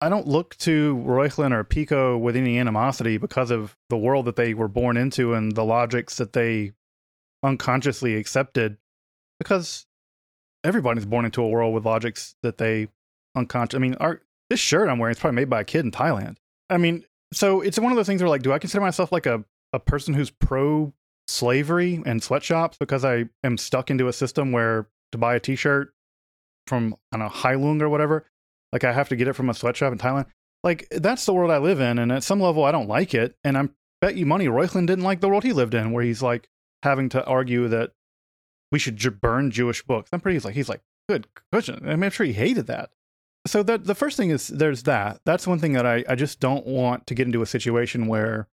I 0.00 0.08
don't 0.08 0.26
look 0.26 0.56
to 0.58 0.96
Reuchlin 1.06 1.52
or 1.52 1.62
Pico 1.62 2.16
with 2.16 2.36
any 2.36 2.58
animosity 2.58 3.18
because 3.18 3.50
of 3.50 3.76
the 3.90 3.98
world 3.98 4.24
that 4.24 4.36
they 4.36 4.54
were 4.54 4.68
born 4.68 4.96
into 4.96 5.34
and 5.34 5.54
the 5.54 5.64
logics 5.64 6.16
that 6.16 6.32
they 6.32 6.72
unconsciously 7.42 8.16
accepted, 8.16 8.78
because 9.38 9.86
everybody's 10.64 11.06
born 11.06 11.26
into 11.26 11.42
a 11.42 11.48
world 11.48 11.74
with 11.74 11.84
logics 11.84 12.34
that 12.42 12.56
they 12.56 12.88
unconscious. 13.34 13.76
I 13.76 13.80
mean, 13.80 13.94
our 13.94 14.22
this 14.50 14.60
shirt 14.60 14.88
I'm 14.88 14.98
wearing 14.98 15.14
is 15.14 15.18
probably 15.18 15.36
made 15.36 15.48
by 15.48 15.60
a 15.60 15.64
kid 15.64 15.84
in 15.84 15.90
Thailand. 15.90 16.36
I 16.68 16.76
mean, 16.76 17.04
so 17.32 17.60
it's 17.60 17.78
one 17.78 17.92
of 17.92 17.96
those 17.96 18.06
things 18.06 18.20
where 18.20 18.28
like, 18.28 18.42
do 18.42 18.52
I 18.52 18.58
consider 18.58 18.82
myself 18.82 19.12
like 19.12 19.26
a 19.26 19.44
a 19.72 19.78
person 19.78 20.14
who's 20.14 20.30
pro 20.30 20.92
slavery 21.28 22.02
and 22.04 22.22
sweatshops 22.22 22.76
because 22.78 23.04
I 23.04 23.26
am 23.44 23.56
stuck 23.56 23.90
into 23.90 24.08
a 24.08 24.12
system 24.12 24.50
where 24.50 24.88
to 25.12 25.18
buy 25.18 25.36
a 25.36 25.40
t-shirt 25.40 25.94
from 26.66 26.94
I 27.12 27.18
don't 27.18 27.26
know 27.26 27.32
Hailung 27.32 27.80
or 27.80 27.88
whatever, 27.88 28.26
like 28.72 28.84
I 28.84 28.92
have 28.92 29.08
to 29.10 29.16
get 29.16 29.28
it 29.28 29.34
from 29.34 29.48
a 29.48 29.54
sweatshop 29.54 29.92
in 29.92 29.98
Thailand. 29.98 30.26
Like 30.62 30.88
that's 30.90 31.24
the 31.24 31.32
world 31.32 31.50
I 31.50 31.58
live 31.58 31.80
in, 31.80 31.98
and 31.98 32.12
at 32.12 32.24
some 32.24 32.40
level 32.40 32.64
I 32.64 32.72
don't 32.72 32.88
like 32.88 33.14
it. 33.14 33.36
And 33.44 33.56
I 33.56 33.68
bet 34.00 34.16
you 34.16 34.26
money 34.26 34.46
Reuchlin 34.46 34.86
didn't 34.86 35.04
like 35.04 35.20
the 35.20 35.28
world 35.28 35.44
he 35.44 35.52
lived 35.52 35.74
in, 35.74 35.92
where 35.92 36.04
he's 36.04 36.22
like 36.22 36.48
having 36.82 37.08
to 37.10 37.24
argue 37.24 37.68
that 37.68 37.92
we 38.72 38.78
should 38.78 38.96
j- 38.96 39.08
burn 39.10 39.50
Jewish 39.50 39.82
books. 39.82 40.10
I'm 40.12 40.20
pretty 40.20 40.36
he's 40.36 40.44
like 40.44 40.54
he's 40.54 40.68
like 40.68 40.82
good 41.08 41.28
cushion. 41.52 41.80
I 41.84 41.94
mean, 41.96 42.04
I'm 42.04 42.10
sure 42.10 42.26
he 42.26 42.32
hated 42.32 42.66
that. 42.66 42.90
So 43.46 43.62
that 43.62 43.84
the 43.84 43.94
first 43.94 44.16
thing 44.16 44.30
is 44.30 44.48
there's 44.48 44.82
that. 44.84 45.20
That's 45.24 45.46
one 45.46 45.58
thing 45.58 45.72
that 45.72 45.86
I 45.86 46.04
I 46.08 46.14
just 46.14 46.40
don't 46.40 46.66
want 46.66 47.06
to 47.06 47.14
get 47.14 47.26
into 47.26 47.42
a 47.42 47.46
situation 47.46 48.06
where 48.06 48.48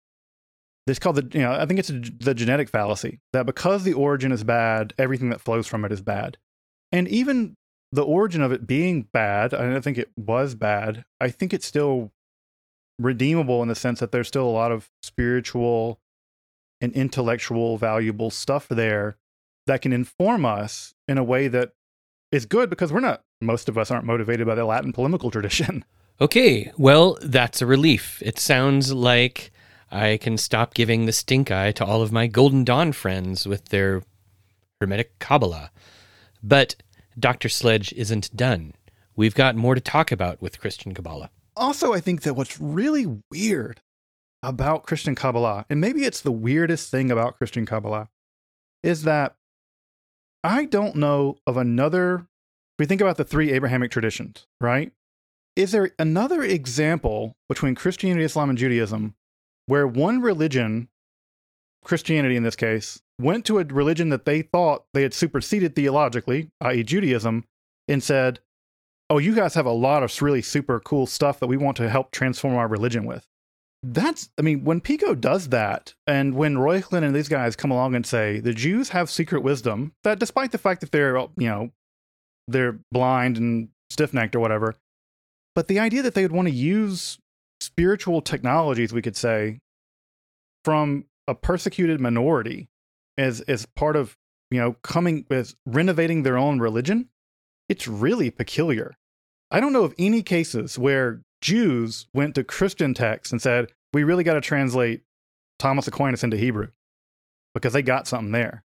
it's 0.86 0.98
called 0.98 1.16
the 1.16 1.38
you 1.38 1.44
know 1.44 1.52
I 1.52 1.66
think 1.66 1.78
it's 1.78 1.90
a, 1.90 2.00
the 2.00 2.34
genetic 2.34 2.68
fallacy 2.68 3.20
that 3.32 3.46
because 3.46 3.84
the 3.84 3.92
origin 3.92 4.32
is 4.32 4.44
bad, 4.44 4.92
everything 4.98 5.30
that 5.30 5.40
flows 5.40 5.66
from 5.66 5.84
it 5.84 5.92
is 5.92 6.02
bad, 6.02 6.36
and 6.90 7.06
even 7.08 7.56
the 7.92 8.02
origin 8.02 8.40
of 8.42 8.52
it 8.52 8.66
being 8.66 9.06
bad, 9.12 9.52
I 9.54 9.62
don't 9.62 9.82
think 9.82 9.98
it 9.98 10.10
was 10.16 10.54
bad. 10.54 11.04
I 11.20 11.28
think 11.28 11.52
it's 11.52 11.66
still 11.66 12.10
redeemable 12.98 13.62
in 13.62 13.68
the 13.68 13.74
sense 13.74 14.00
that 14.00 14.12
there's 14.12 14.28
still 14.28 14.46
a 14.46 14.50
lot 14.50 14.72
of 14.72 14.90
spiritual 15.02 16.00
and 16.80 16.92
intellectual 16.94 17.76
valuable 17.76 18.30
stuff 18.30 18.66
there 18.68 19.16
that 19.66 19.82
can 19.82 19.92
inform 19.92 20.44
us 20.44 20.94
in 21.06 21.18
a 21.18 21.24
way 21.24 21.48
that 21.48 21.72
is 22.32 22.46
good 22.46 22.70
because 22.70 22.92
we're 22.92 23.00
not 23.00 23.22
most 23.42 23.68
of 23.68 23.76
us 23.76 23.90
aren't 23.90 24.04
motivated 24.06 24.46
by 24.46 24.54
the 24.54 24.64
Latin 24.64 24.92
polemical 24.92 25.30
tradition. 25.30 25.84
Okay, 26.20 26.70
well, 26.76 27.18
that's 27.22 27.62
a 27.62 27.66
relief. 27.66 28.22
It 28.24 28.38
sounds 28.38 28.92
like 28.92 29.50
I 29.90 30.18
can 30.18 30.36
stop 30.38 30.72
giving 30.72 31.06
the 31.06 31.12
stink 31.12 31.50
eye 31.50 31.72
to 31.72 31.84
all 31.84 32.00
of 32.00 32.12
my 32.12 32.28
Golden 32.28 32.62
Dawn 32.62 32.92
friends 32.92 33.44
with 33.48 33.70
their 33.70 34.02
Hermetic 34.80 35.18
Kabbalah. 35.18 35.72
But 36.40 36.76
Dr. 37.18 37.48
Sledge 37.48 37.92
isn't 37.94 38.36
done. 38.36 38.74
We've 39.16 39.34
got 39.34 39.56
more 39.56 39.74
to 39.74 39.80
talk 39.80 40.12
about 40.12 40.40
with 40.40 40.60
Christian 40.60 40.94
Kabbalah. 40.94 41.30
also, 41.56 41.92
I 41.92 41.98
think 41.98 42.22
that 42.22 42.34
what's 42.34 42.60
really 42.60 43.06
weird 43.30 43.80
about 44.44 44.84
Christian 44.84 45.16
Kabbalah, 45.16 45.66
and 45.68 45.80
maybe 45.80 46.04
it's 46.04 46.20
the 46.20 46.30
weirdest 46.30 46.90
thing 46.90 47.10
about 47.10 47.38
Christian 47.38 47.66
Kabbalah, 47.66 48.10
is 48.84 49.02
that 49.04 49.34
I 50.44 50.66
don't 50.66 50.94
know 50.94 51.36
of 51.48 51.56
another. 51.56 52.26
We 52.82 52.86
think 52.86 53.00
about 53.00 53.16
the 53.16 53.24
three 53.24 53.52
Abrahamic 53.52 53.92
traditions, 53.92 54.48
right? 54.60 54.90
Is 55.54 55.70
there 55.70 55.92
another 56.00 56.42
example 56.42 57.36
between 57.48 57.76
Christianity, 57.76 58.24
Islam, 58.24 58.50
and 58.50 58.58
Judaism 58.58 59.14
where 59.66 59.86
one 59.86 60.20
religion, 60.20 60.88
Christianity 61.84 62.34
in 62.34 62.42
this 62.42 62.56
case, 62.56 63.00
went 63.20 63.44
to 63.44 63.60
a 63.60 63.64
religion 63.64 64.08
that 64.08 64.24
they 64.24 64.42
thought 64.42 64.86
they 64.94 65.02
had 65.02 65.14
superseded 65.14 65.76
theologically, 65.76 66.50
i.e., 66.60 66.82
Judaism, 66.82 67.44
and 67.86 68.02
said, 68.02 68.40
oh, 69.08 69.18
you 69.18 69.32
guys 69.32 69.54
have 69.54 69.66
a 69.66 69.70
lot 69.70 70.02
of 70.02 70.20
really 70.20 70.42
super 70.42 70.80
cool 70.80 71.06
stuff 71.06 71.38
that 71.38 71.46
we 71.46 71.56
want 71.56 71.76
to 71.76 71.88
help 71.88 72.10
transform 72.10 72.56
our 72.56 72.66
religion 72.66 73.06
with. 73.06 73.28
That's, 73.84 74.28
I 74.36 74.42
mean, 74.42 74.64
when 74.64 74.80
Pico 74.80 75.14
does 75.14 75.50
that, 75.50 75.94
and 76.08 76.34
when 76.34 76.58
Roy 76.58 76.80
Reuchlin 76.80 77.04
and 77.04 77.14
these 77.14 77.28
guys 77.28 77.54
come 77.54 77.70
along 77.70 77.94
and 77.94 78.04
say 78.04 78.40
the 78.40 78.52
Jews 78.52 78.88
have 78.88 79.08
secret 79.08 79.44
wisdom, 79.44 79.92
that 80.02 80.18
despite 80.18 80.50
the 80.50 80.58
fact 80.58 80.80
that 80.80 80.90
they're, 80.90 81.16
you 81.36 81.46
know, 81.46 81.70
they're 82.48 82.78
blind 82.90 83.36
and 83.36 83.68
stiff 83.90 84.12
necked 84.12 84.34
or 84.34 84.40
whatever, 84.40 84.74
but 85.54 85.68
the 85.68 85.78
idea 85.78 86.02
that 86.02 86.14
they 86.14 86.22
would 86.22 86.32
want 86.32 86.48
to 86.48 86.54
use 86.54 87.18
spiritual 87.60 88.20
technologies, 88.20 88.92
we 88.92 89.02
could 89.02 89.16
say, 89.16 89.60
from 90.64 91.04
a 91.28 91.34
persecuted 91.34 92.00
minority 92.00 92.68
as 93.18 93.40
as 93.42 93.66
part 93.66 93.96
of 93.96 94.16
you 94.50 94.60
know 94.60 94.76
coming 94.82 95.26
with 95.28 95.54
renovating 95.66 96.22
their 96.22 96.36
own 96.36 96.58
religion, 96.58 97.08
it's 97.68 97.86
really 97.86 98.30
peculiar. 98.30 98.94
I 99.50 99.60
don't 99.60 99.72
know 99.72 99.84
of 99.84 99.94
any 99.98 100.22
cases 100.22 100.78
where 100.78 101.20
Jews 101.40 102.06
went 102.14 102.34
to 102.36 102.44
Christian 102.44 102.94
texts 102.94 103.32
and 103.32 103.42
said, 103.42 103.72
"We 103.92 104.04
really 104.04 104.24
got 104.24 104.34
to 104.34 104.40
translate 104.40 105.02
Thomas 105.58 105.86
Aquinas 105.86 106.24
into 106.24 106.36
Hebrew," 106.36 106.68
because 107.54 107.72
they 107.72 107.82
got 107.82 108.08
something 108.08 108.32
there. 108.32 108.64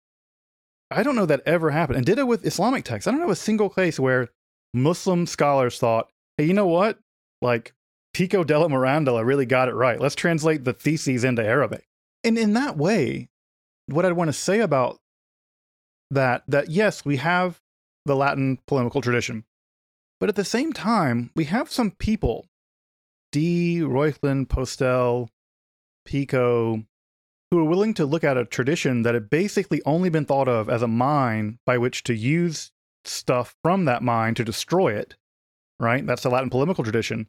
I 0.90 1.02
don't 1.02 1.16
know 1.16 1.26
that 1.26 1.42
ever 1.46 1.70
happened, 1.70 1.98
and 1.98 2.06
did 2.06 2.18
it 2.18 2.26
with 2.26 2.44
Islamic 2.44 2.84
texts. 2.84 3.06
I 3.06 3.12
don't 3.12 3.20
know 3.20 3.30
a 3.30 3.36
single 3.36 3.70
case 3.70 4.00
where 4.00 4.28
Muslim 4.74 5.26
scholars 5.26 5.78
thought, 5.78 6.10
"Hey, 6.36 6.44
you 6.44 6.54
know 6.54 6.66
what? 6.66 6.98
Like 7.40 7.74
Pico 8.12 8.42
della 8.44 8.68
Mirandola 8.68 9.24
really 9.24 9.46
got 9.46 9.68
it 9.68 9.74
right. 9.74 10.00
Let's 10.00 10.14
translate 10.16 10.64
the 10.64 10.72
theses 10.72 11.24
into 11.24 11.44
Arabic." 11.44 11.86
And 12.24 12.36
in 12.36 12.54
that 12.54 12.76
way, 12.76 13.28
what 13.86 14.04
I'd 14.04 14.12
want 14.12 14.28
to 14.28 14.32
say 14.32 14.60
about 14.60 14.98
that 16.10 16.42
that 16.48 16.70
yes, 16.70 17.04
we 17.04 17.18
have 17.18 17.60
the 18.04 18.16
Latin 18.16 18.58
polemical 18.66 19.00
tradition, 19.00 19.44
but 20.18 20.28
at 20.28 20.36
the 20.36 20.44
same 20.44 20.72
time, 20.72 21.30
we 21.36 21.44
have 21.44 21.70
some 21.70 21.92
people, 21.92 22.46
D. 23.30 23.80
Reuchlin, 23.80 24.48
Postel, 24.48 25.30
Pico, 26.04 26.84
who 27.50 27.58
are 27.58 27.64
willing 27.64 27.94
to 27.94 28.06
look 28.06 28.24
at 28.24 28.36
a 28.36 28.44
tradition 28.44 29.02
that 29.02 29.14
had 29.14 29.28
basically 29.28 29.82
only 29.84 30.08
been 30.08 30.24
thought 30.24 30.48
of 30.48 30.68
as 30.68 30.82
a 30.82 30.88
mine 30.88 31.58
by 31.66 31.76
which 31.78 32.04
to 32.04 32.14
use 32.14 32.70
stuff 33.04 33.56
from 33.62 33.84
that 33.86 34.02
mine 34.02 34.34
to 34.34 34.44
destroy 34.44 34.94
it. 34.94 35.16
Right? 35.78 36.06
That's 36.06 36.22
the 36.22 36.30
Latin 36.30 36.50
polemical 36.50 36.84
tradition. 36.84 37.26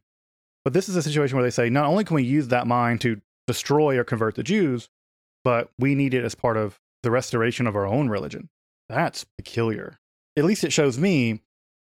But 0.64 0.74
this 0.74 0.90
is 0.90 0.96
a 0.96 1.02
situation 1.02 1.38
where 1.38 1.44
they 1.44 1.52
say 1.52 1.70
not 1.70 1.86
only 1.86 2.04
can 2.04 2.16
we 2.16 2.24
use 2.24 2.50
that 2.50 2.68
mine 2.68 3.00
to 3.00 3.22
destroy 3.48 3.98
or 3.98 4.04
convert 4.04 4.36
the 4.36 4.44
Jews, 4.44 4.90
but 5.44 5.72
we 5.80 5.96
need 5.96 6.14
it 6.14 6.24
as 6.24 6.36
part 6.36 6.58
of 6.58 6.80
the 7.02 7.12
restoration 7.12 7.66
of 7.66 7.76
our 7.76 7.88
own 7.88 8.10
religion. 8.10 8.50
That's 8.90 9.26
peculiar. 9.38 10.00
At 10.38 10.46
least 10.46 10.64
it 10.64 10.74
shows 10.74 11.00
me 11.00 11.42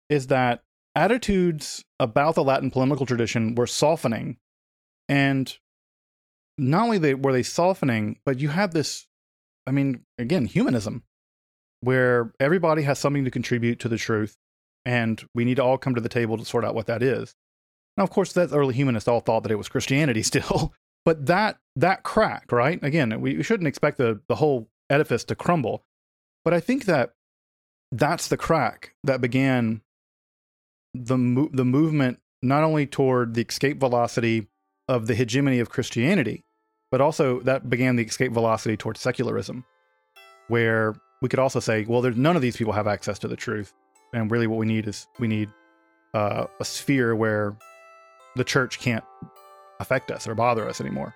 is 0.09 0.29
that 0.29 0.63
attitudes 0.95 1.85
about 1.99 2.35
the 2.35 2.45
Latin 2.45 2.71
polemical 2.71 3.07
tradition 3.07 3.55
were 3.55 3.67
softening. 3.67 4.37
And 5.09 5.57
not 6.59 6.85
only 6.85 6.99
they, 6.99 7.15
were 7.15 7.33
they 7.33 7.43
softening, 7.43 8.19
but 8.27 8.41
you 8.41 8.49
have 8.49 8.73
this, 8.73 9.07
I 9.67 9.71
mean, 9.71 10.05
again, 10.19 10.45
humanism, 10.47 11.05
where 11.81 12.33
everybody 12.41 12.83
has 12.83 12.99
something 12.99 13.25
to 13.25 13.31
contribute 13.31 13.79
to 13.81 13.89
the 13.89 13.97
truth. 13.97 14.37
And 14.85 15.23
we 15.35 15.45
need 15.45 15.57
to 15.57 15.65
all 15.65 15.79
come 15.79 15.95
to 15.95 16.01
the 16.01 16.09
table 16.09 16.37
to 16.39 16.45
sort 16.45 16.65
out 16.65 16.75
what 16.75 16.87
that 16.87 17.03
is. 17.03 17.35
Now, 17.97 18.05
of 18.05 18.11
course, 18.11 18.33
that 18.35 18.53
early 18.53 18.75
humanists 18.75 19.09
all 19.09 19.21
thought 19.21 19.43
that 19.43 19.53
it 19.53 19.59
was 19.59 19.69
Christianity 19.69 20.23
still, 20.25 20.73
but 21.05 21.27
that 21.27 21.59
that 21.77 22.03
crack, 22.03 22.51
right? 22.53 22.83
Again, 22.83 23.21
we, 23.21 23.37
we 23.37 23.43
shouldn't 23.43 23.67
expect 23.67 23.99
the 23.99 24.21
the 24.29 24.37
whole 24.37 24.69
edifice 24.89 25.25
to 25.25 25.35
crumble, 25.35 25.85
but 26.45 26.55
I 26.55 26.61
think 26.61 26.85
that 26.87 27.13
that's 27.91 28.29
the 28.29 28.37
crack 28.37 28.95
that 29.05 29.21
began 29.21 29.83
the 30.95 31.19
mo- 31.19 31.51
the 31.53 31.65
movement 31.65 32.21
not 32.41 32.63
only 32.63 32.87
toward 32.87 33.35
the 33.35 33.43
escape 33.43 33.81
velocity 33.81 34.47
of 34.87 35.07
the 35.07 35.15
hegemony 35.15 35.59
of 35.59 35.69
Christianity, 35.69 36.45
but 36.91 37.01
also 37.01 37.41
that 37.41 37.69
began 37.69 37.97
the 37.97 38.05
escape 38.05 38.33
velocity 38.33 38.77
towards 38.77 39.01
secularism, 39.01 39.65
where 40.49 40.95
we 41.21 41.29
could 41.29 41.39
also 41.39 41.61
say, 41.61 41.85
well, 41.85 42.01
there's 42.01 42.17
none 42.17 42.37
of 42.37 42.43
these 42.43 42.57
people 42.57 42.73
have 42.73 42.87
access 42.87 43.19
to 43.21 43.29
the 43.29 43.37
truth, 43.37 43.75
and 44.13 44.31
really 44.31 44.47
what 44.47 44.59
we 44.59 44.67
need 44.67 44.87
is 44.87 45.07
we 45.19 45.29
need 45.29 45.51
uh, 46.15 46.47
a 46.61 46.65
sphere 46.65 47.15
where 47.15 47.57
the 48.37 48.45
church 48.45 48.79
can't 48.79 49.05
affect 49.81 50.11
us 50.11 50.27
or 50.27 50.35
bother 50.35 50.69
us 50.69 50.81
anymore. 50.81 51.15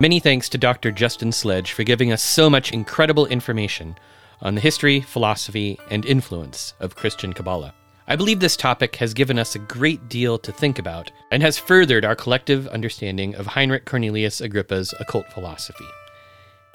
Many 0.00 0.20
thanks 0.20 0.48
to 0.50 0.58
Dr. 0.58 0.92
Justin 0.92 1.32
Sledge 1.32 1.72
for 1.72 1.82
giving 1.82 2.12
us 2.12 2.22
so 2.22 2.48
much 2.48 2.72
incredible 2.72 3.26
information 3.26 3.96
on 4.40 4.54
the 4.54 4.60
history, 4.60 5.00
philosophy, 5.00 5.76
and 5.90 6.06
influence 6.06 6.74
of 6.78 6.94
Christian 6.94 7.32
Kabbalah. 7.32 7.74
I 8.10 8.16
believe 8.16 8.40
this 8.40 8.56
topic 8.56 8.96
has 8.96 9.12
given 9.12 9.38
us 9.38 9.54
a 9.54 9.58
great 9.58 10.08
deal 10.08 10.38
to 10.38 10.50
think 10.50 10.78
about 10.78 11.10
and 11.30 11.42
has 11.42 11.58
furthered 11.58 12.06
our 12.06 12.16
collective 12.16 12.66
understanding 12.68 13.34
of 13.34 13.46
Heinrich 13.46 13.84
Cornelius 13.84 14.40
Agrippa's 14.40 14.94
occult 14.98 15.30
philosophy. 15.30 15.84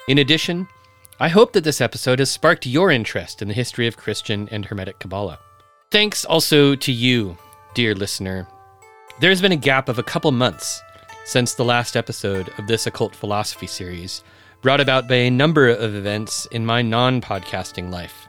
In 0.08 0.20
addition, 0.20 0.68
I 1.20 1.30
hope 1.30 1.54
that 1.54 1.64
this 1.64 1.82
episode 1.82 2.20
has 2.20 2.30
sparked 2.30 2.68
your 2.68 2.92
interest 2.92 3.42
in 3.42 3.48
the 3.48 3.54
history 3.56 3.88
of 3.88 3.98
Christian 3.98 4.48
and 4.52 4.64
Hermetic 4.64 5.00
Kabbalah. 5.00 5.40
Thanks 5.90 6.24
also 6.24 6.76
to 6.76 6.92
you, 6.92 7.36
dear 7.74 7.96
listener. 7.96 8.48
There's 9.20 9.42
been 9.42 9.52
a 9.54 9.58
gap 9.58 9.90
of 9.90 9.98
a 9.98 10.04
couple 10.04 10.32
months 10.32 10.84
since 11.26 11.56
the 11.56 11.66
last 11.66 11.96
episode 11.96 12.52
of 12.60 12.68
this 12.68 12.86
occult 12.86 13.16
philosophy 13.16 13.68
series, 13.68 14.24
brought 14.62 14.82
about 14.82 15.08
by 15.08 15.16
a 15.16 15.32
number 15.32 15.70
of 15.70 15.96
events 15.96 16.46
in 16.52 16.66
my 16.66 16.82
non 16.82 17.22
podcasting 17.22 17.90
life. 17.92 18.28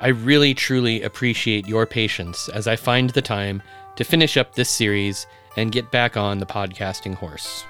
I 0.00 0.08
really 0.08 0.54
truly 0.54 1.02
appreciate 1.02 1.66
your 1.66 1.84
patience 1.84 2.48
as 2.50 2.68
I 2.68 2.76
find 2.76 3.10
the 3.10 3.22
time 3.22 3.62
to 3.96 4.04
finish 4.04 4.36
up 4.36 4.54
this 4.54 4.70
series 4.70 5.26
and 5.56 5.72
get 5.72 5.90
back 5.90 6.16
on 6.16 6.38
the 6.38 6.46
podcasting 6.46 7.14
horse. 7.14 7.64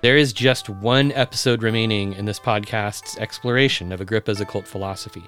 There 0.00 0.16
is 0.16 0.32
just 0.32 0.68
one 0.68 1.12
episode 1.12 1.62
remaining 1.62 2.12
in 2.14 2.24
this 2.24 2.40
podcast's 2.40 3.16
exploration 3.18 3.92
of 3.92 4.00
Agrippa's 4.00 4.40
occult 4.40 4.66
philosophy. 4.66 5.22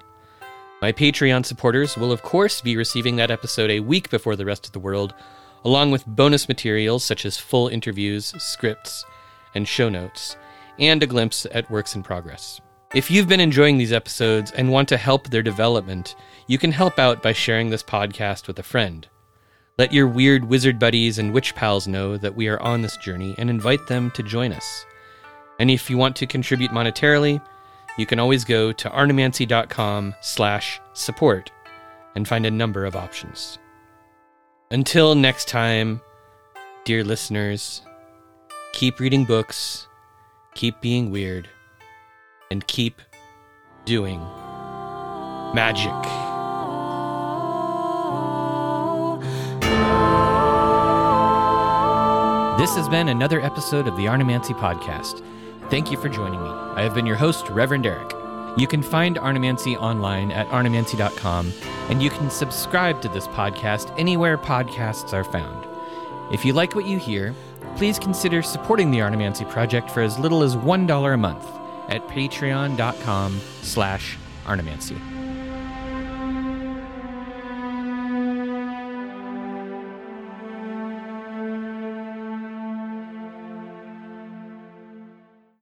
My 0.83 0.91
Patreon 0.91 1.47
supporters 1.47 1.97
will, 1.97 2.11
of 2.11 2.23
course, 2.23 2.61
be 2.61 2.77
receiving 2.77 3.15
that 3.17 3.31
episode 3.31 3.71
a 3.71 3.81
week 3.81 4.11
before 4.11 4.35
the 4.35 4.45
rest 4.45 4.67
of 4.67 4.73
the 4.73 4.81
world, 4.81 5.15
along 5.65 5.93
with 5.93 6.07
bonus 6.07 6.49
materials 6.49 7.05
such 7.05 7.25
as 7.25 7.37
full 7.39 7.69
interviews, 7.69 8.35
scripts, 8.39 9.05
and 9.55 9.69
show 9.69 9.89
notes, 9.89 10.37
and 10.77 11.05
a 11.05 11.07
glimpse 11.07 11.47
at 11.53 11.71
works 11.71 11.95
in 11.95 12.03
progress. 12.03 12.61
If 12.95 13.11
you've 13.11 13.29
been 13.29 13.39
enjoying 13.39 13.77
these 13.77 13.93
episodes 13.93 14.51
and 14.53 14.73
want 14.73 14.89
to 14.89 14.97
help 14.97 15.29
their 15.29 15.43
development, 15.43 16.17
you 16.47 16.57
can 16.57 16.73
help 16.73 16.99
out 16.99 17.23
by 17.23 17.35
sharing 17.35 17.69
this 17.69 17.83
podcast 17.83 18.47
with 18.47 18.59
a 18.59 18.63
friend. 18.63 19.07
Let 19.77 19.93
your 19.93 20.07
weird 20.07 20.45
wizard 20.45 20.79
buddies 20.79 21.19
and 21.19 21.35
witch 21.35 21.55
pals 21.55 21.87
know 21.87 22.17
that 22.17 22.35
we 22.35 22.49
are 22.49 22.61
on 22.63 22.81
this 22.81 22.97
journey 22.97 23.35
and 23.37 23.51
invite 23.51 23.87
them 23.89 24.11
to 24.13 24.23
join 24.23 24.53
us. 24.53 24.87
And 25.59 25.71
if 25.71 25.91
you 25.91 25.99
want 25.99 26.17
to 26.17 26.27
contribute 26.27 26.71
monetarily, 26.71 27.45
you 27.99 28.07
can 28.07 28.19
always 28.19 28.43
go 28.43 28.73
to 28.73 28.89
arnemancy.com 28.89 30.15
slash 30.23 30.81
support 30.95 31.53
and 32.15 32.27
find 32.27 32.47
a 32.47 32.51
number 32.51 32.87
of 32.87 32.97
options. 32.97 33.59
Until 34.71 35.15
next 35.15 35.47
time, 35.47 36.01
dear 36.87 37.05
listeners, 37.05 37.83
keep 38.73 38.99
reading 38.99 39.27
books, 39.27 39.87
keep 40.55 40.81
being 40.81 41.11
weird, 41.11 41.51
and 42.51 42.67
keep 42.67 43.01
doing 43.85 44.21
magic. 45.55 45.93
This 52.59 52.75
has 52.75 52.89
been 52.89 53.09
another 53.09 53.41
episode 53.41 53.87
of 53.87 53.97
the 53.97 54.09
Arnemancy 54.09 54.53
Podcast. 54.53 55.23
Thank 55.71 55.91
you 55.91 55.97
for 55.97 56.09
joining 56.09 56.43
me. 56.43 56.49
I 56.49 56.83
have 56.83 56.95
been 56.95 57.07
your 57.07 57.17
host, 57.17 57.49
Reverend 57.51 57.87
Eric. 57.87 58.13
You 58.59 58.67
can 58.67 58.83
find 58.83 59.17
Arnemancy 59.17 59.77
online 59.77 60.33
at 60.33 60.49
arnemancy.com, 60.49 61.53
and 61.89 62.03
you 62.03 62.11
can 62.11 62.31
subscribe 62.31 63.01
to 63.03 63.09
this 63.09 63.29
podcast 63.29 63.95
anywhere 63.99 64.37
podcasts 64.37 65.13
are 65.13 65.25
found. 65.25 65.67
If 66.35 66.45
you 66.45 66.53
like 66.53 66.75
what 66.75 66.87
you 66.87 66.99
hear, 66.99 67.35
please 67.77 67.99
consider 67.99 68.43
supporting 68.43 68.91
the 68.91 69.03
Arnemancy 69.03 69.45
Project 69.45 69.91
for 69.91 70.03
as 70.03 70.19
little 70.19 70.43
as 70.43 70.57
$1 70.57 71.15
a 71.15 71.17
month 71.17 71.58
at 71.89 72.07
patreon.com 72.09 73.41
slash 73.63 74.17
arnemancy. 74.47 74.97